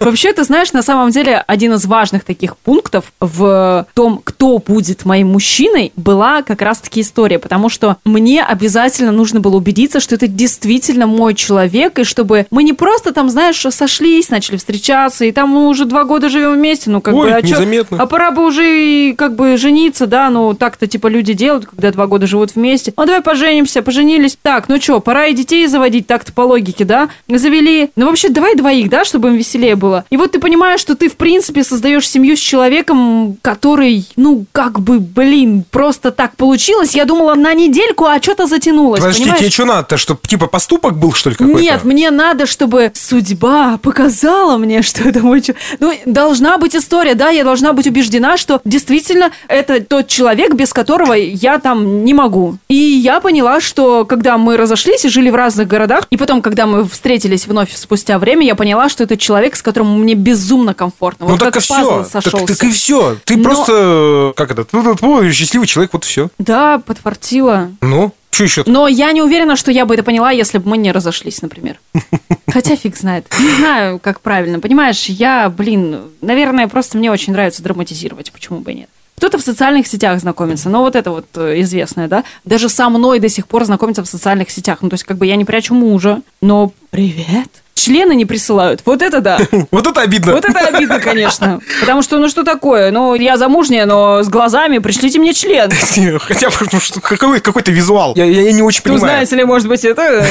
Вообще, 0.00 0.32
ты 0.32 0.44
знаешь, 0.44 0.72
на 0.72 0.82
самом 0.82 1.10
деле, 1.10 1.44
один 1.46 1.74
из 1.74 1.84
важных 1.86 2.24
таких 2.24 2.56
пунктов 2.56 3.12
в 3.20 3.86
том, 3.94 4.20
кто 4.24 4.58
будет 4.58 5.04
моим 5.04 5.28
мужчиной, 5.28 5.92
была 5.96 6.42
как 6.42 6.62
раз-таки 6.62 7.02
история, 7.02 7.38
потому 7.38 7.68
что 7.68 7.98
мне 8.04 8.42
обязательно 8.42 9.12
нужно 9.12 9.40
было 9.40 9.56
убедиться, 9.56 10.00
что 10.00 10.14
это 10.14 10.26
действительно 10.26 11.06
мой 11.06 11.34
человек, 11.34 11.98
и 11.98 12.04
чтобы 12.04 12.46
мы 12.50 12.62
не 12.62 12.72
просто 12.72 13.12
там, 13.12 13.28
знаешь, 13.28 13.64
сошлись, 13.70 14.30
начали 14.30 14.56
встречаться, 14.56 15.24
и 15.24 15.32
там 15.32 15.50
мы 15.50 15.68
уже 15.68 15.84
два 15.84 16.04
года 16.04 16.28
живем 16.28 16.54
вместе, 16.54 16.90
ну 16.90 17.00
как 17.00 17.14
Ой, 17.14 17.30
бы, 17.30 17.36
а 17.36 17.42
чё- 17.42 17.84
а 17.98 18.06
пора 18.06 18.30
бы 18.30 18.39
уже 18.44 18.64
и 18.64 19.14
как 19.14 19.36
бы 19.36 19.56
жениться, 19.56 20.06
да, 20.06 20.30
ну 20.30 20.54
так-то 20.54 20.86
типа 20.86 21.06
люди 21.06 21.32
делают, 21.32 21.66
когда 21.66 21.90
два 21.92 22.06
года 22.06 22.26
живут 22.26 22.54
вместе. 22.54 22.92
Ну 22.96 23.06
давай 23.06 23.22
поженимся, 23.22 23.82
поженились. 23.82 24.36
Так, 24.40 24.68
ну 24.68 24.80
что, 24.80 25.00
пора 25.00 25.26
и 25.26 25.34
детей 25.34 25.66
заводить, 25.66 26.06
так-то 26.06 26.32
по 26.32 26.42
логике, 26.42 26.84
да? 26.84 27.08
Завели. 27.28 27.90
Ну 27.96 28.06
вообще 28.06 28.28
давай 28.28 28.54
двоих, 28.54 28.88
да, 28.88 29.04
чтобы 29.04 29.28
им 29.28 29.36
веселее 29.36 29.76
было. 29.76 30.04
И 30.10 30.16
вот 30.16 30.32
ты 30.32 30.38
понимаешь, 30.38 30.80
что 30.80 30.94
ты 30.94 31.08
в 31.08 31.16
принципе 31.16 31.64
создаешь 31.64 32.08
семью 32.08 32.36
с 32.36 32.40
человеком, 32.40 33.36
который, 33.42 34.06
ну 34.16 34.44
как 34.52 34.80
бы, 34.80 34.98
блин, 34.98 35.64
просто 35.70 36.10
так 36.10 36.36
получилось. 36.36 36.94
Я 36.94 37.04
думала 37.04 37.34
на 37.34 37.54
недельку, 37.54 38.04
а 38.04 38.20
что-то 38.20 38.46
затянулось, 38.46 39.00
Подожди, 39.00 39.22
понимаешь? 39.22 39.40
тебе 39.40 39.50
что 39.50 39.64
надо-то, 39.64 39.96
чтобы 39.96 40.20
типа 40.26 40.46
поступок 40.46 40.98
был, 40.98 41.12
что 41.12 41.30
ли, 41.30 41.36
какой-то? 41.36 41.60
Нет, 41.60 41.84
мне 41.84 42.10
надо, 42.10 42.46
чтобы 42.46 42.92
судьба 42.94 43.78
показала 43.82 44.56
мне, 44.56 44.82
что 44.82 45.08
это 45.08 45.20
мой. 45.20 45.42
Ну, 45.78 45.94
должна 46.06 46.58
быть 46.58 46.76
история, 46.76 47.14
да, 47.14 47.30
я 47.30 47.44
должна 47.44 47.72
быть 47.72 47.86
убеждена, 47.86 48.29
что 48.36 48.60
действительно 48.64 49.30
это 49.48 49.82
тот 49.82 50.08
человек, 50.08 50.54
без 50.54 50.72
которого 50.72 51.12
я 51.14 51.58
там 51.58 52.04
не 52.04 52.14
могу. 52.14 52.56
И 52.68 52.74
я 52.74 53.20
поняла, 53.20 53.60
что 53.60 54.04
когда 54.04 54.38
мы 54.38 54.56
разошлись 54.56 55.04
и 55.04 55.08
жили 55.08 55.30
в 55.30 55.34
разных 55.34 55.68
городах, 55.68 56.06
и 56.10 56.16
потом, 56.16 56.42
когда 56.42 56.66
мы 56.66 56.84
встретились 56.86 57.46
вновь 57.46 57.74
спустя 57.74 58.18
время, 58.18 58.46
я 58.46 58.54
поняла, 58.54 58.88
что 58.88 59.04
это 59.04 59.16
человек, 59.16 59.56
с 59.56 59.62
которым 59.62 60.00
мне 60.00 60.14
безумно 60.14 60.74
комфортно. 60.74 61.26
Ну 61.26 61.32
вот 61.32 61.40
так 61.40 61.54
как 61.54 61.62
и 61.62 61.64
все. 61.64 62.04
Так, 62.12 62.24
так 62.24 62.64
и 62.64 62.70
все. 62.70 63.16
Ты 63.24 63.36
Но- 63.36 63.42
просто, 63.42 64.32
как 64.36 64.50
это, 64.50 64.66
ну, 64.72 64.94
твой 64.94 65.32
счастливый 65.32 65.66
человек, 65.66 65.92
вот 65.92 66.04
все. 66.04 66.28
Да, 66.38 66.78
подфартило. 66.78 67.70
Ну, 67.80 68.12
Еще? 68.38 68.62
Но 68.66 68.88
я 68.88 69.12
не 69.12 69.22
уверена, 69.22 69.56
что 69.56 69.70
я 69.70 69.84
бы 69.84 69.94
это 69.94 70.02
поняла, 70.02 70.30
если 70.30 70.58
бы 70.58 70.70
мы 70.70 70.78
не 70.78 70.92
разошлись, 70.92 71.42
например. 71.42 71.78
Хотя 72.48 72.76
фиг 72.76 72.96
знает. 72.96 73.26
Не 73.38 73.50
знаю, 73.50 73.98
как 73.98 74.20
правильно. 74.20 74.60
Понимаешь, 74.60 75.06
я, 75.06 75.48
блин, 75.50 76.10
наверное, 76.20 76.68
просто 76.68 76.96
мне 76.98 77.10
очень 77.10 77.32
нравится 77.32 77.62
драматизировать. 77.62 78.32
Почему 78.32 78.60
бы 78.60 78.72
и 78.72 78.76
нет? 78.76 78.88
Кто-то 79.16 79.36
в 79.36 79.42
социальных 79.42 79.86
сетях 79.86 80.18
знакомится, 80.18 80.70
но 80.70 80.80
вот 80.80 80.96
это 80.96 81.10
вот 81.10 81.26
э, 81.34 81.60
известное, 81.60 82.08
да. 82.08 82.24
Даже 82.46 82.70
со 82.70 82.88
мной 82.88 83.18
до 83.18 83.28
сих 83.28 83.46
пор 83.46 83.66
знакомится 83.66 84.02
в 84.02 84.06
социальных 84.06 84.50
сетях. 84.50 84.78
Ну, 84.80 84.88
то 84.88 84.94
есть, 84.94 85.04
как 85.04 85.18
бы 85.18 85.26
я 85.26 85.36
не 85.36 85.44
прячу 85.44 85.74
мужа, 85.74 86.22
но 86.40 86.72
привет. 86.88 87.48
Члены 87.80 88.14
не 88.14 88.26
присылают. 88.26 88.82
Вот 88.84 89.00
это 89.00 89.22
да. 89.22 89.38
Вот 89.70 89.86
это 89.86 90.02
обидно. 90.02 90.32
Вот 90.34 90.44
это 90.44 90.58
обидно, 90.60 91.00
конечно. 91.04 91.60
Потому 91.80 92.02
что, 92.02 92.18
ну 92.18 92.28
что 92.28 92.44
такое? 92.44 92.90
Ну, 92.90 93.14
я 93.14 93.38
замужняя, 93.38 93.86
но 93.86 94.22
с 94.22 94.28
глазами 94.28 94.78
пришлите 94.78 95.18
мне 95.18 95.32
член. 95.32 95.70
Хотя 96.20 96.50
бы 96.50 96.54
ну, 96.72 97.40
какой-то 97.40 97.72
визуал. 97.72 98.12
Я, 98.16 98.26
не 98.52 98.60
очень 98.60 98.82
Ну, 98.84 98.92
понимаю. 98.94 99.00
знаете 99.14 99.36
ли, 99.36 99.44
может 99.44 99.66
быть, 99.66 99.82
это... 99.86 100.26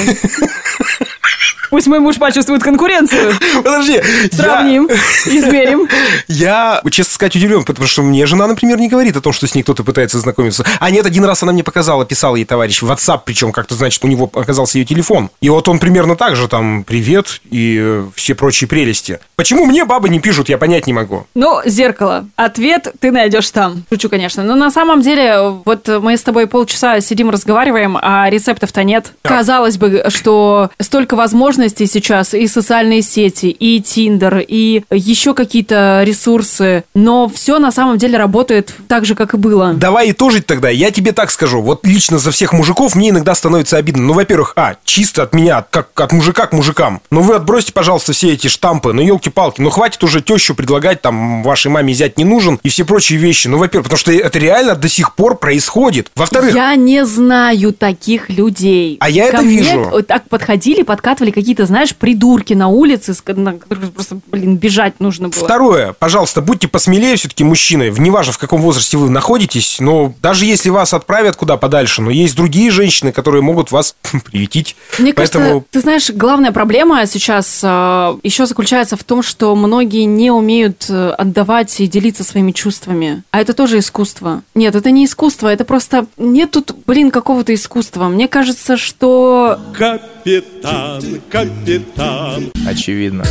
Пусть 1.70 1.88
мой 1.88 2.00
муж 2.00 2.18
почувствует 2.18 2.64
конкуренцию. 2.64 3.34
Подожди. 3.64 3.94
я- 3.94 4.04
Сравним, 4.38 4.88
измерим. 5.26 5.88
Я, 6.28 6.82
честно 6.92 7.14
сказать, 7.14 7.36
удивлен, 7.36 7.64
потому 7.64 7.88
что 7.88 8.02
мне 8.02 8.26
жена, 8.26 8.48
например, 8.48 8.80
не 8.80 8.90
говорит 8.90 9.16
о 9.18 9.22
том, 9.22 9.34
что 9.34 9.48
с 9.48 9.56
ней 9.56 9.64
кто-то 9.64 9.84
пытается 9.84 10.20
знакомиться. 10.20 10.66
А 10.80 10.90
нет, 10.90 11.06
один 11.06 11.26
раз 11.26 11.44
она 11.44 11.52
мне 11.52 11.64
показала, 11.64 12.06
писал 12.06 12.36
ей 12.36 12.46
товарищ 12.46 12.82
в 12.82 12.92
WhatsApp, 12.92 13.22
причем 13.26 13.52
как-то, 13.52 13.76
значит, 13.76 14.04
у 14.04 14.08
него 14.08 14.30
оказался 14.34 14.78
ее 14.78 14.86
телефон. 14.86 15.30
И 15.42 15.50
вот 15.50 15.68
он 15.68 15.80
примерно 15.80 16.16
так 16.16 16.36
же, 16.36 16.48
там, 16.48 16.84
привет 16.84 17.42
и 17.50 18.02
все 18.16 18.36
прочие 18.36 18.68
прелести. 18.68 19.20
Почему 19.36 19.66
мне 19.66 19.86
бабы 19.86 20.10
не 20.10 20.20
пишут, 20.20 20.50
я 20.50 20.58
понять 20.58 20.88
не 20.88 20.94
могу. 20.94 21.28
Ну, 21.36 21.62
зеркало. 21.66 22.26
Ответ 22.36 22.94
ты 23.00 23.12
найдешь 23.12 23.50
там. 23.52 23.84
Шучу, 23.92 24.10
конечно. 24.10 24.44
Но 24.44 24.56
на 24.56 24.72
самом 24.72 25.02
деле, 25.02 25.60
вот 25.66 25.88
мы 25.88 26.18
с 26.18 26.24
тобой 26.24 26.48
полчаса 26.48 27.00
сидим, 27.02 27.30
разговариваем, 27.30 27.98
а 28.02 28.30
рецептов-то 28.30 28.84
нет. 28.84 29.14
Казалось 29.22 29.78
бы, 29.78 30.06
что 30.10 30.70
столько 30.82 31.16
возможностей 31.16 31.29
сейчас, 31.34 32.34
и 32.34 32.48
социальные 32.48 33.02
сети, 33.02 33.48
и 33.48 33.82
Тиндер, 33.82 34.44
и 34.48 34.84
еще 34.92 35.34
какие-то 35.34 36.04
ресурсы, 36.06 36.84
но 36.94 37.28
все 37.30 37.60
на 37.60 37.72
самом 37.72 37.98
деле 37.98 38.18
работает 38.18 38.74
так 38.88 39.06
же, 39.06 39.16
как 39.16 39.34
и 39.34 39.38
было. 39.38 39.74
Давай 39.74 40.12
итожить 40.12 40.46
тогда, 40.46 40.70
я 40.70 40.92
тебе 40.92 41.12
так 41.12 41.32
скажу. 41.32 41.62
Вот 41.62 41.86
лично 41.86 42.18
за 42.18 42.32
всех 42.32 42.54
мужиков 42.54 42.96
мне 42.96 43.10
иногда 43.10 43.36
становится 43.36 43.78
обидно. 43.78 44.04
Ну, 44.04 44.14
во-первых, 44.14 44.54
а, 44.56 44.76
чисто 44.84 45.24
от 45.24 45.34
меня, 45.34 45.66
как 45.70 46.00
от 46.00 46.12
мужика 46.12 46.48
к 46.48 46.54
мужикам. 46.54 47.02
Ну, 47.12 47.22
вы 47.22 47.36
отбросьте, 47.36 47.74
пожалуйста, 47.74 48.14
все 48.14 48.34
эти 48.34 48.48
штампы. 48.48 48.94
Ну, 48.94 49.02
елки-палки, 49.02 49.62
ну, 49.62 49.70
хватит 49.70 50.04
уже 50.04 50.22
тещу 50.22 50.56
предлагать, 50.56 51.02
там, 51.02 51.44
вашей 51.44 51.72
маме 51.72 51.94
зять 51.94 52.18
не 52.18 52.24
нужен 52.24 52.60
и 52.64 52.70
все 52.70 52.86
прочие 52.86 53.20
вещи. 53.20 53.48
Ну, 53.48 53.58
во-первых, 53.58 53.86
потому 53.86 54.00
что 54.00 54.12
это 54.12 54.40
реально 54.40 54.76
до 54.76 54.88
сих 54.88 55.16
пор 55.16 55.38
происходит. 55.38 56.12
Во-вторых, 56.16 56.56
Я 56.56 56.76
не 56.76 57.06
знаю 57.06 57.74
таких 57.74 58.30
людей. 58.30 58.98
А 59.00 59.10
я 59.10 59.30
Ко 59.32 59.38
это 59.38 59.46
вижу. 59.46 60.04
так 60.08 60.28
подходили, 60.30 60.84
подкатывали 60.84 61.19
какие-то, 61.32 61.66
знаешь, 61.66 61.96
придурки 61.96 62.54
на 62.54 62.68
улице, 62.68 63.16
на 63.28 63.54
которых 63.54 63.92
просто, 63.92 64.20
блин, 64.28 64.58
бежать 64.58 65.00
нужно 65.00 65.30
было. 65.30 65.44
Второе, 65.44 65.94
пожалуйста, 65.94 66.42
будьте 66.42 66.68
посмелее 66.68 67.16
все-таки 67.16 67.44
мужчины, 67.44 67.92
в- 67.92 68.00
неважно 68.00 68.34
в 68.34 68.38
каком 68.38 68.62
возрасте 68.62 68.98
вы 68.98 69.10
находитесь, 69.10 69.80
но 69.80 70.14
даже 70.22 70.46
если 70.46 70.70
вас 70.70 70.94
отправят 70.94 71.36
куда 71.36 71.58
подальше, 71.58 72.02
но 72.02 72.10
есть 72.10 72.36
другие 72.36 72.72
женщины, 72.72 73.12
которые 73.12 73.42
могут 73.42 73.72
вас 73.72 73.96
приютить. 74.26 74.76
Мне 74.98 75.14
Поэтому 75.14 75.46
кажется, 75.46 75.68
ты 75.72 75.82
знаешь, 75.82 76.10
главная 76.10 76.52
проблема 76.52 77.06
сейчас 77.06 77.64
еще 77.64 78.46
заключается 78.46 78.96
в 78.98 79.04
том, 79.04 79.22
что 79.24 79.56
многие 79.56 80.04
не 80.06 80.32
умеют 80.32 80.86
э, 80.90 81.10
отдавать 81.12 81.80
и 81.80 81.88
делиться 81.88 82.24
своими 82.24 82.52
чувствами. 82.52 83.24
А 83.32 83.42
это 83.42 83.54
тоже 83.54 83.80
искусство. 83.80 84.44
Нет, 84.56 84.76
это 84.76 84.92
не 84.92 85.06
искусство, 85.06 85.48
это 85.48 85.66
просто... 85.66 86.06
Нет 86.18 86.52
тут, 86.52 86.76
блин, 86.86 87.12
какого-то 87.12 87.54
искусства. 87.54 88.08
Мне 88.08 88.28
кажется, 88.28 88.78
что 88.78 89.60
Капитан, 89.78 91.02
капитан. 91.30 92.52
Очевидно. 92.68 93.24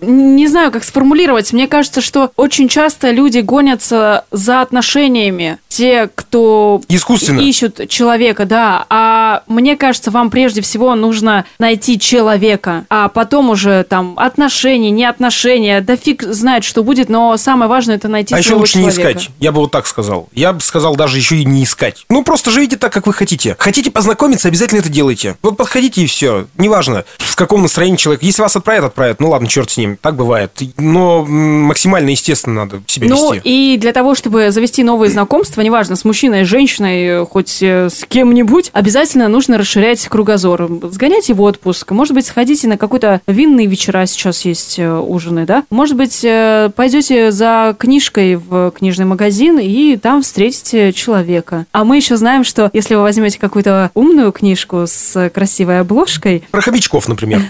не 0.00 0.46
знаю, 0.48 0.70
как 0.70 0.84
сформулировать. 0.84 1.52
Мне 1.52 1.66
кажется, 1.66 2.00
что 2.00 2.30
очень 2.36 2.68
часто 2.68 3.10
люди 3.10 3.38
гонятся 3.38 4.24
за 4.30 4.60
отношениями. 4.60 5.58
Те, 5.78 6.10
кто 6.12 6.80
Искусственно. 6.88 7.38
ищут 7.38 7.88
человека, 7.88 8.46
да. 8.46 8.84
А 8.90 9.44
мне 9.46 9.76
кажется, 9.76 10.10
вам 10.10 10.28
прежде 10.28 10.60
всего 10.60 10.92
нужно 10.96 11.44
найти 11.60 12.00
человека, 12.00 12.84
а 12.90 13.06
потом 13.08 13.50
уже 13.50 13.84
там 13.84 14.14
отношения, 14.18 14.90
не 14.90 15.04
отношения, 15.04 15.80
да 15.80 15.94
фиг 15.94 16.22
знает, 16.24 16.64
что 16.64 16.82
будет, 16.82 17.08
но 17.08 17.36
самое 17.36 17.68
важное 17.70 17.94
это 17.94 18.08
найти 18.08 18.34
А 18.34 18.38
еще 18.38 18.48
своего 18.48 18.62
лучше 18.62 18.78
не 18.78 18.90
человека. 18.90 19.18
искать. 19.20 19.30
Я 19.38 19.52
бы 19.52 19.60
вот 19.60 19.70
так 19.70 19.86
сказал. 19.86 20.28
Я 20.32 20.52
бы 20.52 20.60
сказал 20.60 20.96
даже 20.96 21.16
еще 21.16 21.36
и 21.36 21.44
не 21.44 21.62
искать. 21.62 22.04
Ну, 22.08 22.24
просто 22.24 22.50
живите 22.50 22.74
так, 22.76 22.92
как 22.92 23.06
вы 23.06 23.12
хотите. 23.12 23.54
Хотите 23.56 23.92
познакомиться, 23.92 24.48
обязательно 24.48 24.80
это 24.80 24.88
делайте. 24.88 25.36
Вот 25.42 25.56
подходите 25.56 26.02
и 26.02 26.06
все. 26.06 26.48
Неважно, 26.56 27.04
в 27.18 27.36
каком 27.36 27.62
настроении 27.62 27.96
человек. 27.98 28.24
Если 28.24 28.42
вас 28.42 28.56
отправят, 28.56 28.82
отправят. 28.86 29.20
Ну 29.20 29.30
ладно, 29.30 29.46
черт 29.46 29.70
с 29.70 29.76
ним. 29.76 29.96
Так 30.02 30.16
бывает. 30.16 30.50
Но 30.76 31.24
максимально 31.24 32.10
естественно 32.10 32.64
надо 32.64 32.82
себя 32.88 33.06
Ну 33.08 33.32
вести. 33.34 33.48
и 33.74 33.76
для 33.78 33.92
того, 33.92 34.16
чтобы 34.16 34.50
завести 34.50 34.82
новые 34.82 35.10
знакомства, 35.12 35.60
неважно, 35.68 35.96
с 35.96 36.04
мужчиной, 36.06 36.46
с 36.46 36.48
женщиной, 36.48 37.26
хоть 37.26 37.62
э, 37.62 37.90
с 37.90 38.06
кем-нибудь, 38.08 38.70
обязательно 38.72 39.28
нужно 39.28 39.58
расширять 39.58 40.08
кругозор. 40.08 40.66
Сгоняйте 40.90 41.34
в 41.34 41.42
отпуск, 41.42 41.90
может 41.90 42.14
быть, 42.14 42.24
сходите 42.24 42.68
на 42.68 42.78
какой-то 42.78 43.20
винный 43.26 43.66
вечера, 43.66 44.06
сейчас 44.06 44.46
есть 44.46 44.78
э, 44.78 44.90
ужины, 44.90 45.44
да? 45.44 45.64
Может 45.68 45.94
быть, 45.96 46.24
э, 46.24 46.70
пойдете 46.74 47.30
за 47.32 47.76
книжкой 47.78 48.36
в 48.36 48.70
книжный 48.70 49.04
магазин 49.04 49.58
и 49.58 49.98
там 49.98 50.22
встретите 50.22 50.94
человека. 50.94 51.66
А 51.72 51.84
мы 51.84 51.96
еще 51.96 52.16
знаем, 52.16 52.44
что 52.44 52.70
если 52.72 52.94
вы 52.94 53.02
возьмете 53.02 53.38
какую-то 53.38 53.90
умную 53.92 54.32
книжку 54.32 54.84
с 54.86 55.28
красивой 55.28 55.80
обложкой, 55.80 56.44
Про 56.50 56.62
хомячков, 56.62 57.08
например. 57.08 57.42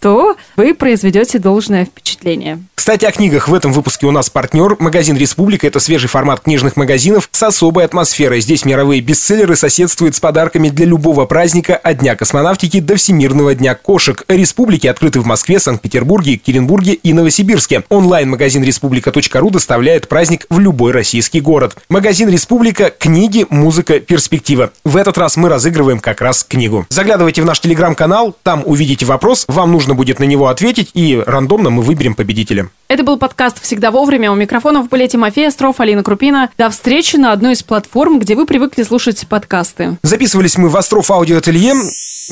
то 0.00 0.36
вы 0.56 0.74
произведете 0.74 1.38
должное 1.38 1.84
впечатление. 1.84 2.58
Кстати, 2.80 3.04
о 3.04 3.12
книгах. 3.12 3.46
В 3.46 3.52
этом 3.52 3.74
выпуске 3.74 4.06
у 4.06 4.10
нас 4.10 4.30
партнер 4.30 4.74
магазин 4.78 5.14
«Республика». 5.14 5.66
Это 5.66 5.80
свежий 5.80 6.08
формат 6.08 6.40
книжных 6.40 6.76
магазинов 6.76 7.09
с 7.30 7.42
особой 7.42 7.84
атмосферой. 7.84 8.40
Здесь 8.40 8.64
мировые 8.64 9.00
бестселлеры 9.00 9.56
соседствуют 9.56 10.14
с 10.14 10.20
подарками 10.20 10.68
для 10.68 10.86
любого 10.86 11.26
праздника 11.26 11.76
от 11.76 11.98
Дня 11.98 12.16
космонавтики 12.16 12.80
до 12.80 12.96
Всемирного 12.96 13.54
дня 13.54 13.74
кошек. 13.74 14.24
«Республики» 14.28 14.86
открыты 14.86 15.20
в 15.20 15.26
Москве, 15.26 15.60
Санкт-Петербурге, 15.60 16.32
Екатеринбурге 16.32 16.94
и 16.94 17.12
Новосибирске. 17.12 17.84
Онлайн-магазин 17.88 18.62
«Республика.ру» 18.62 19.50
доставляет 19.50 20.08
праздник 20.08 20.46
в 20.48 20.58
любой 20.58 20.92
российский 20.92 21.40
город. 21.40 21.76
Магазин 21.88 22.28
«Республика»– 22.28 22.90
книги, 22.98 23.46
музыка, 23.50 24.00
перспектива. 24.00 24.72
В 24.84 24.96
этот 24.96 25.18
раз 25.18 25.36
мы 25.36 25.48
разыгрываем 25.48 26.00
как 26.00 26.20
раз 26.20 26.44
книгу. 26.44 26.86
Заглядывайте 26.88 27.42
в 27.42 27.44
наш 27.44 27.60
телеграм-канал, 27.60 28.36
там 28.42 28.62
увидите 28.64 29.06
вопрос, 29.06 29.44
вам 29.48 29.72
нужно 29.72 29.94
будет 29.94 30.18
на 30.18 30.24
него 30.24 30.48
ответить, 30.48 30.90
и 30.94 31.22
рандомно 31.26 31.70
мы 31.70 31.82
выберем 31.82 32.14
победителя. 32.14 32.68
Это 32.88 33.04
был 33.04 33.18
подкаст 33.18 33.62
«Всегда 33.62 33.92
вовремя». 33.92 34.32
У 34.32 34.34
микрофонов 34.34 34.88
были 34.88 35.06
Тимофей 35.06 35.46
Остров, 35.46 35.78
Алина 35.78 36.02
Крупина. 36.02 36.50
До 36.58 36.70
встречи 37.00 37.16
на 37.16 37.32
одной 37.32 37.54
из 37.54 37.62
платформ, 37.62 38.18
где 38.18 38.34
вы 38.34 38.44
привыкли 38.44 38.82
слушать 38.82 39.26
подкасты. 39.26 39.96
Записывались 40.02 40.58
мы 40.58 40.68
в 40.68 40.76
Остров 40.76 41.10
Аудио 41.10 41.38
Ателье. 41.38 41.72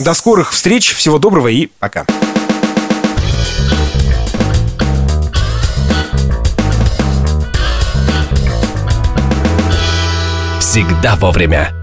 До 0.05 0.13
скорых 0.13 0.53
встреч, 0.53 0.95
всего 0.95 1.19
доброго 1.19 1.49
и 1.49 1.69
пока. 1.79 2.05
Всегда 10.61 11.17
вовремя. 11.17 11.78